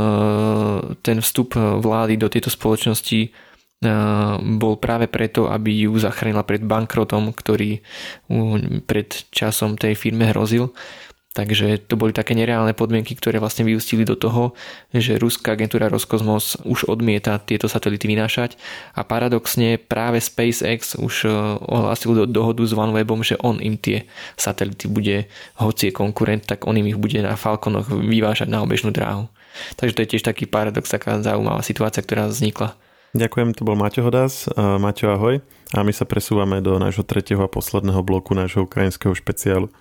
ten 1.05 1.21
vstup 1.21 1.53
vlády 1.55 2.17
do 2.17 2.33
tejto 2.33 2.49
spoločnosti 2.49 3.44
bol 4.39 4.79
práve 4.79 5.05
preto, 5.11 5.51
aby 5.51 5.85
ju 5.85 5.99
zachránila 5.99 6.47
pred 6.47 6.63
bankrotom, 6.63 7.35
ktorý 7.35 7.83
pred 8.87 9.09
časom 9.29 9.75
tej 9.75 9.93
firme 9.99 10.31
hrozil. 10.31 10.71
Takže 11.35 11.91
to 11.91 11.99
boli 11.99 12.15
také 12.15 12.31
nereálne 12.31 12.71
podmienky, 12.71 13.11
ktoré 13.11 13.43
vlastne 13.43 13.67
vyústili 13.67 14.07
do 14.07 14.15
toho, 14.15 14.55
že 14.95 15.19
ruská 15.19 15.59
agentúra 15.59 15.91
Roskosmos 15.91 16.55
už 16.63 16.87
odmieta 16.87 17.35
tieto 17.43 17.67
satelity 17.67 18.07
vynášať 18.07 18.55
a 18.95 19.03
paradoxne 19.03 19.75
práve 19.75 20.23
SpaceX 20.23 20.95
už 20.95 21.27
e, 21.27 21.29
ohlásil 21.59 22.15
do, 22.15 22.23
dohodu 22.23 22.63
s 22.63 22.71
OneWebom, 22.71 23.19
že 23.19 23.35
on 23.43 23.59
im 23.59 23.75
tie 23.75 24.07
satelity 24.39 24.87
bude, 24.87 25.27
hoci 25.59 25.91
je 25.91 25.97
konkurent, 25.99 26.47
tak 26.47 26.63
on 26.71 26.79
im 26.79 26.87
ich 26.87 26.95
bude 26.95 27.19
na 27.19 27.35
Falconoch 27.35 27.91
vyvážať 27.91 28.47
na 28.47 28.63
obežnú 28.63 28.95
dráhu. 28.95 29.27
Takže 29.75 29.91
to 29.91 30.01
je 30.07 30.11
tiež 30.15 30.23
taký 30.23 30.47
paradox, 30.47 30.87
taká 30.87 31.19
zaujímavá 31.19 31.59
situácia, 31.67 31.99
ktorá 31.99 32.31
vznikla. 32.31 32.79
Ďakujem, 33.15 33.55
to 33.55 33.63
bol 33.63 33.79
Maťo 33.79 34.03
Hodas. 34.03 34.51
Maťo, 34.59 35.15
ahoj. 35.15 35.39
A 35.71 35.87
my 35.87 35.95
sa 35.95 36.03
presúvame 36.03 36.59
do 36.59 36.75
nášho 36.75 37.07
tretieho 37.07 37.39
a 37.39 37.47
posledného 37.47 38.03
bloku 38.03 38.35
nášho 38.35 38.67
ukrajinského 38.67 39.15
špeciálu. 39.15 39.71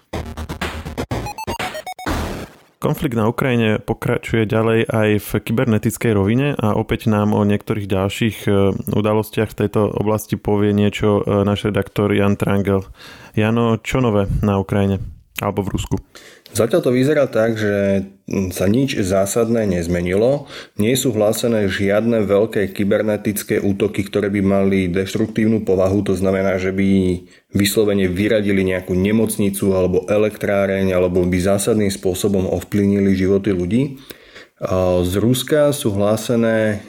Konflikt 2.79 3.19
na 3.19 3.27
Ukrajine 3.27 3.83
pokračuje 3.83 4.47
ďalej 4.47 4.87
aj 4.87 5.09
v 5.19 5.31
kybernetickej 5.51 6.13
rovine 6.15 6.55
a 6.55 6.79
opäť 6.79 7.11
nám 7.11 7.35
o 7.35 7.43
niektorých 7.43 7.91
ďalších 7.91 8.37
e, 8.45 8.77
udalostiach 8.93 9.51
v 9.51 9.59
tejto 9.67 9.89
oblasti 9.89 10.37
povie 10.37 10.77
niečo 10.77 11.25
e, 11.25 11.43
náš 11.43 11.73
redaktor 11.73 12.13
Jan 12.13 12.37
Trangel. 12.37 12.87
Jano, 13.35 13.81
čo 13.81 14.05
nové 14.05 14.31
na 14.45 14.61
Ukrajine? 14.61 15.01
alebo 15.43 15.67
v 15.67 15.73
Rusku? 15.75 15.97
Zatiaľ 16.55 16.81
to 16.87 16.95
vyzerá 16.95 17.27
tak, 17.27 17.59
že 17.59 18.07
sa 18.55 18.71
nič 18.71 18.95
zásadné 19.03 19.67
nezmenilo. 19.67 20.47
Nie 20.79 20.95
sú 20.95 21.11
hlásené 21.11 21.67
žiadne 21.67 22.23
veľké 22.23 22.71
kybernetické 22.71 23.59
útoky, 23.59 24.07
ktoré 24.07 24.31
by 24.31 24.41
mali 24.41 24.87
deštruktívnu 24.87 25.67
povahu. 25.67 26.07
To 26.07 26.15
znamená, 26.15 26.55
že 26.63 26.71
by 26.71 27.21
vyslovene 27.51 28.07
vyradili 28.07 28.63
nejakú 28.63 28.95
nemocnicu 28.95 29.75
alebo 29.75 30.07
elektráreň 30.07 30.95
alebo 30.95 31.27
by 31.27 31.39
zásadným 31.43 31.91
spôsobom 31.91 32.47
ovplyvnili 32.47 33.19
životy 33.19 33.51
ľudí. 33.51 33.83
Z 35.03 35.13
Ruska 35.19 35.75
sú 35.75 35.91
hlásené 35.93 36.87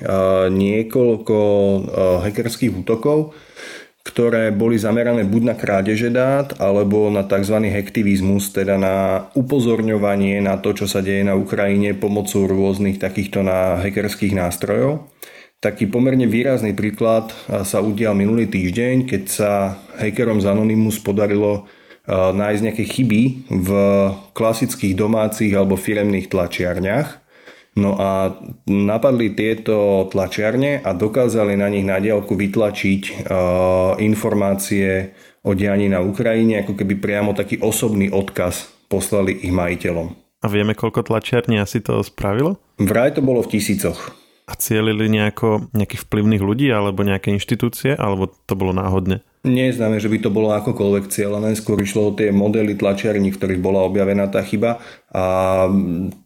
niekoľko 0.54 1.38
hackerských 2.22 2.86
útokov, 2.86 3.34
ktoré 4.06 4.54
boli 4.54 4.78
zamerané 4.78 5.26
buď 5.26 5.42
na 5.42 5.56
krádeže 5.58 6.14
dát, 6.14 6.54
alebo 6.62 7.10
na 7.10 7.26
tzv. 7.26 7.58
hektivizmus, 7.58 8.54
teda 8.54 8.78
na 8.78 9.28
upozorňovanie 9.34 10.46
na 10.46 10.62
to, 10.62 10.78
čo 10.78 10.86
sa 10.86 11.02
deje 11.02 11.26
na 11.26 11.34
Ukrajine 11.34 11.98
pomocou 11.98 12.46
rôznych 12.46 13.02
takýchto 13.02 13.42
na 13.42 13.82
hackerských 13.82 14.38
nástrojov. 14.38 15.10
Taký 15.58 15.90
pomerne 15.90 16.30
výrazný 16.30 16.78
príklad 16.78 17.34
sa 17.50 17.82
udial 17.82 18.14
minulý 18.14 18.46
týždeň, 18.46 19.10
keď 19.10 19.24
sa 19.26 19.82
hackerom 19.98 20.38
z 20.38 20.54
Anonymous 20.54 21.02
podarilo 21.02 21.66
nájsť 22.06 22.62
nejaké 22.62 22.86
chyby 22.86 23.50
v 23.50 23.70
klasických 24.38 24.94
domácich 24.94 25.50
alebo 25.58 25.74
firemných 25.74 26.30
tlačiarniach 26.30 27.25
No 27.76 28.00
a 28.00 28.32
napadli 28.72 29.36
tieto 29.36 30.08
tlačiarne 30.08 30.80
a 30.80 30.96
dokázali 30.96 31.60
na 31.60 31.68
nich 31.68 31.84
na 31.84 32.00
diálku 32.00 32.32
vytlačiť 32.32 33.28
uh, 33.28 34.00
informácie 34.00 35.12
o 35.44 35.52
dianí 35.52 35.92
na 35.92 36.00
Ukrajine, 36.00 36.64
ako 36.64 36.74
keby 36.80 36.96
priamo 37.04 37.36
taký 37.36 37.60
osobný 37.60 38.08
odkaz 38.16 38.72
poslali 38.88 39.36
ich 39.44 39.52
majiteľom. 39.52 40.08
A 40.40 40.48
vieme, 40.48 40.72
koľko 40.72 41.04
tlačiarní 41.04 41.60
asi 41.60 41.84
to 41.84 42.00
spravilo? 42.00 42.56
Vraj 42.80 43.18
to 43.18 43.22
bolo 43.26 43.44
v 43.44 43.60
tisícoch. 43.60 44.14
A 44.46 44.54
cielili 44.56 45.10
nejako 45.10 45.74
nejakých 45.74 46.06
vplyvných 46.06 46.44
ľudí 46.46 46.70
alebo 46.70 47.02
nejaké 47.02 47.34
inštitúcie, 47.34 47.98
alebo 47.98 48.30
to 48.30 48.54
bolo 48.54 48.72
náhodne? 48.72 49.26
Nie 49.42 49.70
je 49.70 49.78
známe, 49.82 49.98
že 49.98 50.10
by 50.10 50.18
to 50.22 50.30
bolo 50.30 50.54
akokoľvek 50.54 51.10
cieľené, 51.10 51.58
skôr 51.58 51.82
išlo 51.82 52.14
o 52.14 52.16
tie 52.16 52.30
modely 52.30 52.78
tlačiarní, 52.78 53.34
v 53.34 53.38
ktorých 53.42 53.62
bola 53.62 53.86
objavená 53.86 54.30
tá 54.30 54.46
chyba 54.46 54.82
a 55.10 55.66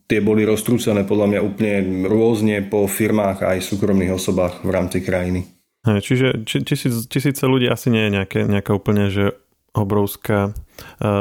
tie 0.09 0.19
boli 0.25 0.41
roztrúcené 0.41 1.05
podľa 1.05 1.27
mňa 1.29 1.39
úplne 1.45 1.75
rôzne 2.09 2.65
po 2.65 2.89
firmách 2.89 3.45
aj 3.45 3.61
súkromných 3.61 4.17
osobách 4.17 4.65
v 4.65 4.69
rámci 4.73 5.05
krajiny. 5.05 5.45
Čiže 5.85 6.43
či, 6.43 6.65
tisíc, 6.65 7.05
tisíce 7.07 7.45
ľudí 7.45 7.69
asi 7.69 7.93
nie 7.93 8.09
je 8.09 8.11
nejaké, 8.17 8.39
nejaká 8.49 8.73
úplne, 8.73 9.13
že 9.13 9.37
obrovská 9.71 10.49
e, 10.49 10.51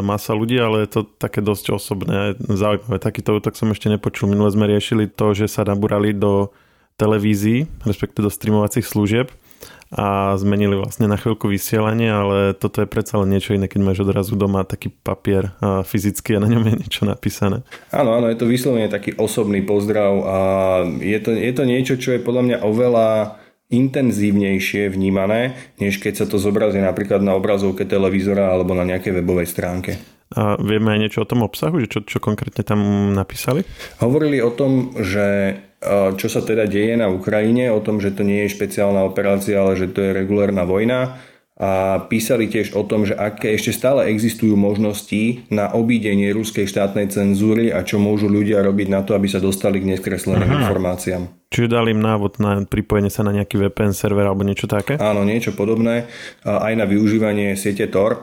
masa 0.00 0.32
ľudí, 0.32 0.56
ale 0.56 0.88
je 0.88 0.98
to 0.98 1.00
také 1.04 1.44
dosť 1.44 1.76
osobné, 1.76 2.34
zaujímavé. 2.40 2.96
Takýto 2.96 3.36
útok 3.36 3.54
som 3.54 3.70
ešte 3.70 3.92
nepočul. 3.92 4.32
Minule 4.32 4.50
sme 4.50 4.66
riešili 4.66 5.06
to, 5.06 5.36
že 5.36 5.52
sa 5.52 5.68
nabúrali 5.68 6.16
do 6.16 6.50
televízií, 6.98 7.68
respektive 7.84 8.26
do 8.26 8.32
streamovacích 8.32 8.88
služieb 8.88 9.30
a 9.88 10.36
zmenili 10.36 10.76
vlastne 10.76 11.08
na 11.08 11.16
chvíľku 11.16 11.48
vysielanie, 11.48 12.12
ale 12.12 12.52
toto 12.52 12.84
je 12.84 12.88
predsa 12.88 13.16
len 13.24 13.32
niečo 13.32 13.56
iné, 13.56 13.72
keď 13.72 13.80
máš 13.80 14.04
odrazu 14.04 14.36
doma 14.36 14.60
taký 14.68 14.92
papier 14.92 15.56
a 15.64 15.80
fyzicky 15.80 16.36
a 16.36 16.42
na 16.44 16.48
ňom 16.52 16.64
je 16.68 16.74
niečo 16.84 17.02
napísané. 17.08 17.64
Áno, 17.88 18.12
áno, 18.12 18.28
je 18.28 18.36
to 18.36 18.44
vyslovene 18.44 18.92
taký 18.92 19.16
osobný 19.16 19.64
pozdrav 19.64 20.12
a 20.28 20.38
je 21.00 21.18
to, 21.24 21.32
je 21.32 21.52
to 21.56 21.64
niečo, 21.64 21.94
čo 21.96 22.16
je 22.16 22.20
podľa 22.20 22.42
mňa 22.44 22.56
oveľa 22.68 23.08
intenzívnejšie 23.68 24.88
vnímané, 24.88 25.56
než 25.76 26.00
keď 26.00 26.24
sa 26.24 26.26
to 26.28 26.40
zobrazí 26.40 26.80
napríklad 26.80 27.20
na 27.20 27.36
obrazovke 27.36 27.84
televízora 27.84 28.52
alebo 28.52 28.72
na 28.72 28.84
nejakej 28.84 29.20
webovej 29.20 29.48
stránke. 29.48 30.00
A 30.28 30.60
vieme 30.60 30.92
aj 30.92 31.00
niečo 31.00 31.24
o 31.24 31.28
tom 31.28 31.40
obsahu, 31.40 31.80
že 31.80 31.88
čo, 31.88 32.00
čo 32.04 32.20
konkrétne 32.20 32.60
tam 32.60 33.12
napísali? 33.16 33.64
Hovorili 34.00 34.44
o 34.44 34.52
tom, 34.52 34.92
že 35.00 35.56
čo 36.18 36.26
sa 36.26 36.40
teda 36.42 36.66
deje 36.66 36.98
na 36.98 37.06
Ukrajine, 37.06 37.70
o 37.70 37.78
tom, 37.78 38.02
že 38.02 38.10
to 38.10 38.26
nie 38.26 38.46
je 38.46 38.54
špeciálna 38.54 39.06
operácia, 39.06 39.62
ale 39.62 39.78
že 39.78 39.86
to 39.90 40.02
je 40.02 40.10
regulárna 40.10 40.66
vojna 40.66 41.22
a 41.58 41.98
písali 42.06 42.46
tiež 42.46 42.78
o 42.78 42.86
tom, 42.86 43.02
že 43.02 43.18
aké 43.18 43.50
ešte 43.58 43.74
stále 43.74 44.06
existujú 44.14 44.54
možnosti 44.54 45.42
na 45.50 45.66
obídenie 45.74 46.30
ruskej 46.30 46.70
štátnej 46.70 47.10
cenzúry 47.10 47.74
a 47.74 47.82
čo 47.82 47.98
môžu 47.98 48.30
ľudia 48.30 48.62
robiť 48.62 48.86
na 48.86 49.02
to, 49.02 49.18
aby 49.18 49.26
sa 49.26 49.42
dostali 49.42 49.82
k 49.82 49.90
neskresleným 49.90 50.46
Aha. 50.46 50.58
informáciám. 50.62 51.50
Čiže 51.50 51.74
dali 51.74 51.98
im 51.98 51.98
návod 51.98 52.38
na 52.38 52.62
pripojenie 52.62 53.10
sa 53.10 53.26
na 53.26 53.34
nejaký 53.34 53.58
VPN 53.58 53.90
server 53.90 54.30
alebo 54.30 54.46
niečo 54.46 54.70
také? 54.70 55.02
Áno, 55.02 55.26
niečo 55.26 55.50
podobné. 55.50 56.06
Aj 56.46 56.70
na 56.78 56.86
využívanie 56.86 57.58
siete 57.58 57.90
Tor. 57.90 58.22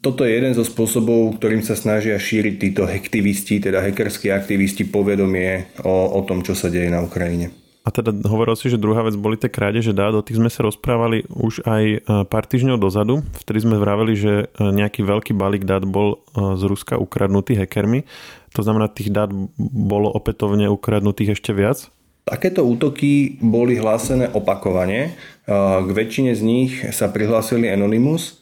Toto 0.00 0.24
je 0.24 0.32
jeden 0.32 0.56
zo 0.56 0.64
spôsobov, 0.64 1.36
ktorým 1.36 1.60
sa 1.60 1.76
snažia 1.76 2.16
šíriť 2.16 2.54
títo 2.56 2.88
hektivisti, 2.88 3.60
teda 3.60 3.84
hackerskí 3.84 4.32
aktivisti, 4.32 4.88
povedomie 4.88 5.76
o, 5.84 6.16
o 6.16 6.20
tom, 6.24 6.40
čo 6.40 6.56
sa 6.56 6.72
deje 6.72 6.88
na 6.88 7.04
Ukrajine. 7.04 7.52
A 7.84 7.92
teda 7.92 8.12
hovoril 8.28 8.56
si, 8.56 8.72
že 8.72 8.80
druhá 8.80 9.04
vec 9.04 9.16
boli 9.16 9.40
tie 9.40 9.52
krádeže 9.52 9.92
dát, 9.92 10.16
o 10.16 10.24
tých 10.24 10.40
sme 10.40 10.48
sa 10.48 10.64
rozprávali 10.64 11.28
už 11.28 11.64
aj 11.68 11.84
e, 11.84 11.98
pár 12.28 12.44
týždňov 12.44 12.80
dozadu, 12.80 13.24
vtedy 13.44 13.64
sme 13.64 13.76
vraveli, 13.76 14.12
že 14.16 14.32
e, 14.32 14.44
nejaký 14.60 15.04
veľký 15.04 15.32
balík 15.36 15.68
dát 15.68 15.84
bol 15.84 16.16
e, 16.16 16.56
z 16.56 16.62
Ruska 16.64 17.00
ukradnutý 17.00 17.60
hackermi. 17.60 18.04
To 18.56 18.64
znamená, 18.64 18.88
tých 18.88 19.12
dát 19.12 19.28
bolo 19.60 20.12
opätovne 20.12 20.68
ukradnutých 20.72 21.40
ešte 21.40 21.52
viac? 21.52 21.92
Takéto 22.24 22.64
útoky 22.64 23.40
boli 23.40 23.80
hlásené 23.80 24.28
opakovane. 24.32 25.16
K 25.48 25.88
väčšine 25.88 26.36
z 26.36 26.42
nich 26.44 26.72
sa 26.92 27.08
prihlásili 27.08 27.66
Anonymous, 27.66 28.39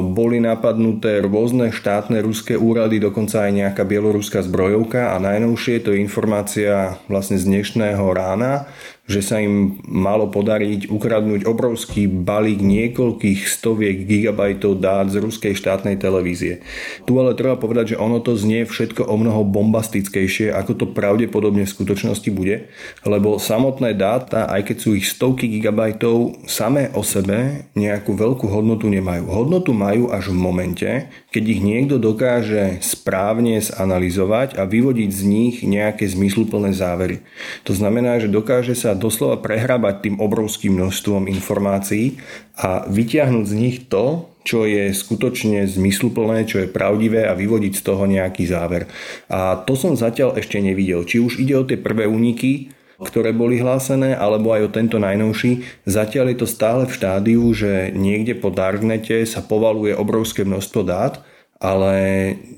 boli 0.00 0.40
napadnuté 0.40 1.20
rôzne 1.20 1.68
štátne 1.68 2.16
ruské 2.24 2.56
úrady, 2.56 2.96
dokonca 2.96 3.44
aj 3.44 3.52
nejaká 3.52 3.84
bieloruská 3.84 4.40
zbrojovka 4.40 5.12
a 5.12 5.20
najnovšie 5.20 5.84
to 5.84 5.92
je 5.92 6.00
informácia 6.00 6.96
vlastne 7.12 7.36
z 7.36 7.52
dnešného 7.52 8.08
rána, 8.16 8.64
že 9.04 9.20
sa 9.20 9.36
im 9.36 9.76
malo 9.84 10.32
podariť 10.32 10.88
ukradnúť 10.88 11.44
obrovský 11.44 12.08
balík 12.08 12.64
niekoľkých 12.64 13.44
stoviek 13.44 14.08
gigabajtov 14.08 14.80
dát 14.80 15.12
z 15.12 15.20
ruskej 15.20 15.52
štátnej 15.52 16.00
televízie. 16.00 16.64
Tu 17.04 17.12
ale 17.20 17.36
treba 17.36 17.60
povedať, 17.60 17.94
že 17.94 18.00
ono 18.00 18.24
to 18.24 18.32
znie 18.32 18.64
všetko 18.64 19.04
o 19.04 19.14
mnoho 19.20 19.44
bombastickejšie, 19.44 20.56
ako 20.56 20.72
to 20.72 20.86
pravdepodobne 20.88 21.68
v 21.68 21.74
skutočnosti 21.76 22.30
bude, 22.32 22.72
lebo 23.04 23.36
samotné 23.36 23.92
dáta, 23.92 24.48
aj 24.48 24.72
keď 24.72 24.76
sú 24.80 24.96
ich 24.96 25.04
stovky 25.04 25.52
gigabajtov, 25.52 26.48
samé 26.48 26.88
o 26.96 27.04
sebe 27.04 27.68
nejakú 27.76 28.16
veľkú 28.16 28.48
hodnotu 28.48 28.88
nemajú. 28.88 29.28
Hodnotu 29.28 29.76
majú 29.76 30.08
až 30.08 30.32
v 30.32 30.40
momente, 30.40 30.90
keď 31.28 31.44
ich 31.44 31.60
niekto 31.60 32.00
dokáže 32.00 32.80
správne 32.80 33.60
zanalizovať 33.60 34.56
a 34.56 34.64
vyvodiť 34.64 35.10
z 35.12 35.22
nich 35.28 35.54
nejaké 35.60 36.08
zmysluplné 36.08 36.72
závery. 36.72 37.20
To 37.68 37.76
znamená, 37.76 38.16
že 38.16 38.32
dokáže 38.32 38.72
sa 38.72 38.93
doslova 38.96 39.42
prehrabať 39.42 40.08
tým 40.08 40.16
obrovským 40.22 40.78
množstvom 40.78 41.30
informácií 41.30 42.18
a 42.58 42.86
vyťahnuť 42.86 43.44
z 43.46 43.54
nich 43.54 43.76
to, 43.86 44.30
čo 44.44 44.68
je 44.68 44.92
skutočne 44.92 45.64
zmysluplné, 45.64 46.44
čo 46.44 46.62
je 46.62 46.68
pravdivé 46.68 47.24
a 47.24 47.32
vyvodiť 47.32 47.72
z 47.80 47.82
toho 47.82 48.04
nejaký 48.04 48.44
záver. 48.44 48.86
A 49.32 49.56
to 49.64 49.74
som 49.74 49.96
zatiaľ 49.96 50.36
ešte 50.36 50.60
nevidel. 50.60 51.02
Či 51.08 51.16
už 51.20 51.40
ide 51.40 51.56
o 51.56 51.64
tie 51.64 51.80
prvé 51.80 52.04
úniky, 52.04 52.70
ktoré 53.00 53.34
boli 53.34 53.58
hlásené, 53.58 54.14
alebo 54.14 54.54
aj 54.54 54.70
o 54.70 54.74
tento 54.74 55.02
najnovší. 55.02 55.66
Zatiaľ 55.88 56.30
je 56.30 56.38
to 56.44 56.48
stále 56.48 56.86
v 56.86 56.94
štádiu, 56.94 57.42
že 57.50 57.90
niekde 57.90 58.38
po 58.38 58.54
Darknete 58.54 59.26
sa 59.26 59.42
povaluje 59.42 59.96
obrovské 59.96 60.46
množstvo 60.46 60.80
dát, 60.86 61.24
ale 61.58 61.94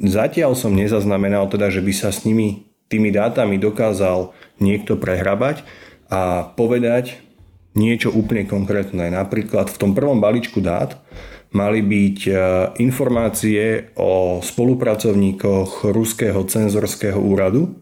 zatiaľ 0.03 0.59
som 0.59 0.75
nezaznamenal 0.75 1.47
teda, 1.47 1.71
že 1.71 1.81
by 1.81 1.93
sa 1.95 2.11
s 2.11 2.27
nimi 2.27 2.67
tými 2.87 3.11
dátami 3.11 3.59
dokázal 3.59 4.31
niekto 4.63 4.95
prehrabať 4.95 5.67
a 6.11 6.53
povedať 6.55 7.19
niečo 7.77 8.09
úplne 8.11 8.49
konkrétne. 8.49 9.13
Napríklad 9.13 9.69
v 9.69 9.81
tom 9.81 9.93
prvom 9.93 10.19
balíčku 10.19 10.65
dát 10.65 10.97
mali 11.53 11.85
byť 11.85 12.19
e, 12.27 12.33
informácie 12.83 13.93
o 13.97 14.41
spolupracovníkoch 14.41 15.89
Ruského 15.93 16.41
cenzorského 16.49 17.21
úradu, 17.21 17.77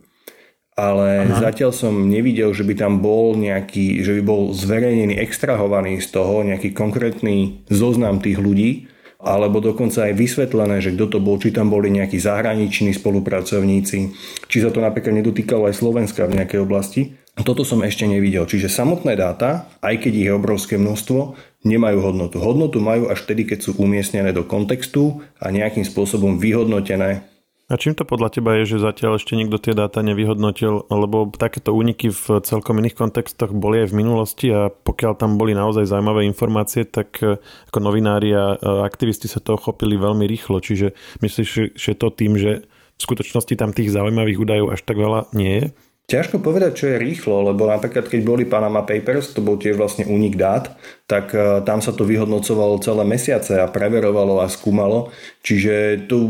ale 0.75 1.31
Aha. 1.31 1.51
zatiaľ 1.51 1.71
som 1.71 1.95
nevidel, 2.11 2.51
že 2.51 2.67
by 2.67 2.75
tam 2.75 2.99
bol 2.99 3.39
nejaký, 3.39 4.03
že 4.03 4.19
by 4.19 4.23
bol 4.27 4.43
zverejnený, 4.51 5.15
extrahovaný 5.23 6.03
z 6.03 6.11
toho 6.11 6.43
nejaký 6.43 6.75
konkrétny 6.75 7.63
zoznam 7.71 8.19
tých 8.19 8.43
ľudí, 8.43 8.91
alebo 9.25 9.63
dokonca 9.63 10.11
aj 10.11 10.19
vysvetlené, 10.21 10.85
že 10.85 10.93
kto 10.93 11.17
to 11.17 11.19
bol, 11.23 11.41
či 11.41 11.55
tam 11.55 11.73
boli 11.73 11.89
nejakí 11.89 12.21
zahraniční 12.21 12.93
spolupracovníci, 12.93 14.13
či 14.51 14.57
sa 14.61 14.69
to 14.69 14.85
napríklad 14.85 15.17
nedotýkalo 15.17 15.71
aj 15.71 15.81
Slovenska 15.81 16.29
v 16.29 16.43
nejakej 16.43 16.61
oblasti. 16.61 17.03
Toto 17.35 17.67
som 17.67 17.83
ešte 17.83 18.07
nevidel. 18.07 18.47
Čiže 18.47 18.71
samotné 18.71 19.19
dáta, 19.19 19.67
aj 19.83 20.07
keď 20.07 20.13
ich 20.15 20.27
je 20.31 20.39
obrovské 20.39 20.79
množstvo, 20.79 21.35
nemajú 21.67 21.99
hodnotu. 21.99 22.39
Hodnotu 22.39 22.79
majú 22.79 23.11
až 23.11 23.27
vtedy, 23.27 23.43
keď 23.51 23.59
sú 23.67 23.71
umiestnené 23.75 24.31
do 24.31 24.47
kontextu 24.47 25.19
a 25.43 25.51
nejakým 25.51 25.83
spôsobom 25.83 26.39
vyhodnotené 26.39 27.27
A 27.67 27.81
čím 27.81 27.97
to 27.97 28.05
podľa 28.05 28.29
teba 28.39 28.61
je, 28.61 28.77
že 28.77 28.85
zatiaľ 28.87 29.17
ešte 29.17 29.35
nikto 29.35 29.57
tie 29.57 29.75
dáta 29.75 30.05
nevyhodnotil, 30.05 30.85
lebo 30.93 31.33
takéto 31.33 31.73
úniky 31.73 32.13
v 32.13 32.45
celkom 32.45 32.79
iných 32.79 32.95
kontextoch 32.95 33.51
boli 33.57 33.83
aj 33.83 33.91
v 33.91 33.99
minulosti 33.99 34.47
a 34.53 34.69
pokiaľ 34.69 35.17
tam 35.17 35.35
boli 35.35 35.57
naozaj 35.57 35.89
zaujímavé 35.89 36.29
informácie, 36.29 36.85
tak 36.85 37.19
e, 37.25 37.41
ako 37.73 37.79
novinári 37.81 38.37
a 38.37 38.61
aktivisti 38.85 39.27
sa 39.33 39.41
to 39.41 39.57
chopili 39.57 39.97
veľmi 39.97 40.29
rýchlo. 40.29 40.61
Čiže 40.61 40.93
myslíš, 41.25 41.75
že 41.75 41.93
to 41.97 42.13
tým, 42.13 42.37
že 42.37 42.69
v 42.69 43.01
skutočnosti 43.01 43.57
tam 43.57 43.73
tých 43.73 43.91
zaujímavých 43.91 44.39
údajov 44.39 44.69
až 44.71 44.85
tak 44.85 45.01
veľa 45.01 45.33
nie 45.33 45.53
je? 45.59 45.65
Ťažko 46.05 46.45
povedať, 46.45 46.73
čo 46.77 46.87
je 46.93 47.01
rýchlo, 47.01 47.49
lebo 47.49 47.65
napríklad 47.65 48.13
keď 48.13 48.21
boli 48.29 48.45
Panama 48.45 48.85
Papers, 48.85 49.33
to 49.33 49.41
bol 49.41 49.57
tiež 49.57 49.81
vlastne 49.81 50.05
únik 50.05 50.37
dát, 50.37 50.77
tak 51.09 51.33
e, 51.33 51.65
tam 51.65 51.81
sa 51.81 51.97
to 51.97 52.05
vyhodnocovalo 52.05 52.77
celé 52.85 53.09
mesiace 53.09 53.57
a 53.57 53.73
preverovalo 53.73 54.45
a 54.45 54.53
skúmalo. 54.53 55.09
Čiže 55.41 56.05
tu 56.05 56.29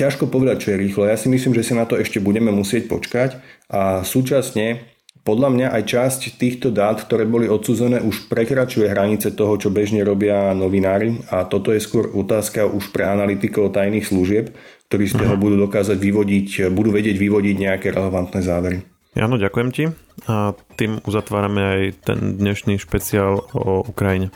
ťažko 0.00 0.32
povedať, 0.32 0.64
čo 0.64 0.68
je 0.72 0.80
rýchlo. 0.80 1.02
Ja 1.04 1.20
si 1.20 1.28
myslím, 1.28 1.52
že 1.52 1.60
si 1.60 1.76
na 1.76 1.84
to 1.84 2.00
ešte 2.00 2.24
budeme 2.24 2.48
musieť 2.56 2.88
počkať 2.88 3.36
a 3.68 4.00
súčasne 4.00 4.80
podľa 5.22 5.48
mňa 5.54 5.66
aj 5.76 5.82
časť 5.86 6.20
týchto 6.40 6.74
dát, 6.74 6.98
ktoré 6.98 7.28
boli 7.28 7.46
odsúzené, 7.46 8.02
už 8.02 8.26
prekračuje 8.26 8.90
hranice 8.90 9.30
toho, 9.30 9.54
čo 9.54 9.70
bežne 9.70 10.02
robia 10.02 10.50
novinári 10.50 11.22
a 11.30 11.46
toto 11.46 11.70
je 11.70 11.84
skôr 11.84 12.10
otázka 12.10 12.66
už 12.66 12.90
pre 12.90 13.06
analytikov 13.06 13.70
tajných 13.70 14.08
služieb, 14.08 14.50
ktorí 14.90 15.04
z 15.06 15.20
toho 15.22 15.38
budú 15.38 15.62
dokázať 15.62 15.94
vyvodiť, 15.94 16.48
budú 16.74 16.90
vedieť 16.90 17.16
vyvodiť 17.22 17.54
nejaké 17.54 17.94
relevantné 17.94 18.42
závery. 18.42 18.91
Áno, 19.12 19.36
ďakujem 19.36 19.68
ti 19.76 19.84
a 20.24 20.56
tým 20.80 21.04
uzatvárame 21.04 21.60
aj 21.60 21.80
ten 22.00 22.18
dnešný 22.40 22.80
špeciál 22.80 23.44
o 23.52 23.84
Ukrajine. 23.84 24.32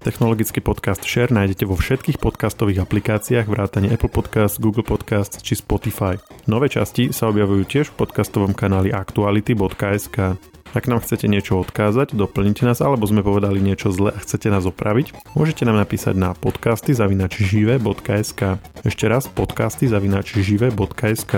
Technologický 0.00 0.64
podcast 0.64 1.04
Share 1.04 1.28
nájdete 1.28 1.68
vo 1.68 1.76
všetkých 1.76 2.16
podcastových 2.22 2.86
aplikáciách 2.88 3.50
vrátane 3.50 3.92
Apple 3.92 4.08
Podcast, 4.08 4.62
Google 4.62 4.86
Podcast 4.86 5.44
či 5.44 5.58
Spotify. 5.58 6.16
Nové 6.48 6.72
časti 6.72 7.12
sa 7.12 7.28
objavujú 7.28 7.68
tiež 7.68 7.92
v 7.92 8.06
podcastovom 8.06 8.56
kanáli 8.56 8.94
aktuality.sk. 8.94 10.40
Ak 10.72 10.84
nám 10.88 11.04
chcete 11.04 11.28
niečo 11.28 11.60
odkázať, 11.60 12.16
doplnite 12.16 12.64
nás, 12.64 12.80
alebo 12.80 13.04
sme 13.04 13.20
povedali 13.20 13.60
niečo 13.60 13.92
zle 13.92 14.14
a 14.14 14.18
chcete 14.20 14.48
nás 14.48 14.64
opraviť, 14.64 15.16
môžete 15.36 15.68
nám 15.68 15.80
napísať 15.80 16.16
na 16.16 16.32
podcasty 16.32 16.96
zavinačžive.sk. 16.96 18.40
Ešte 18.84 19.04
raz 19.04 19.28
podcasty 19.28 19.88
zavinačžive.sk. 19.90 21.32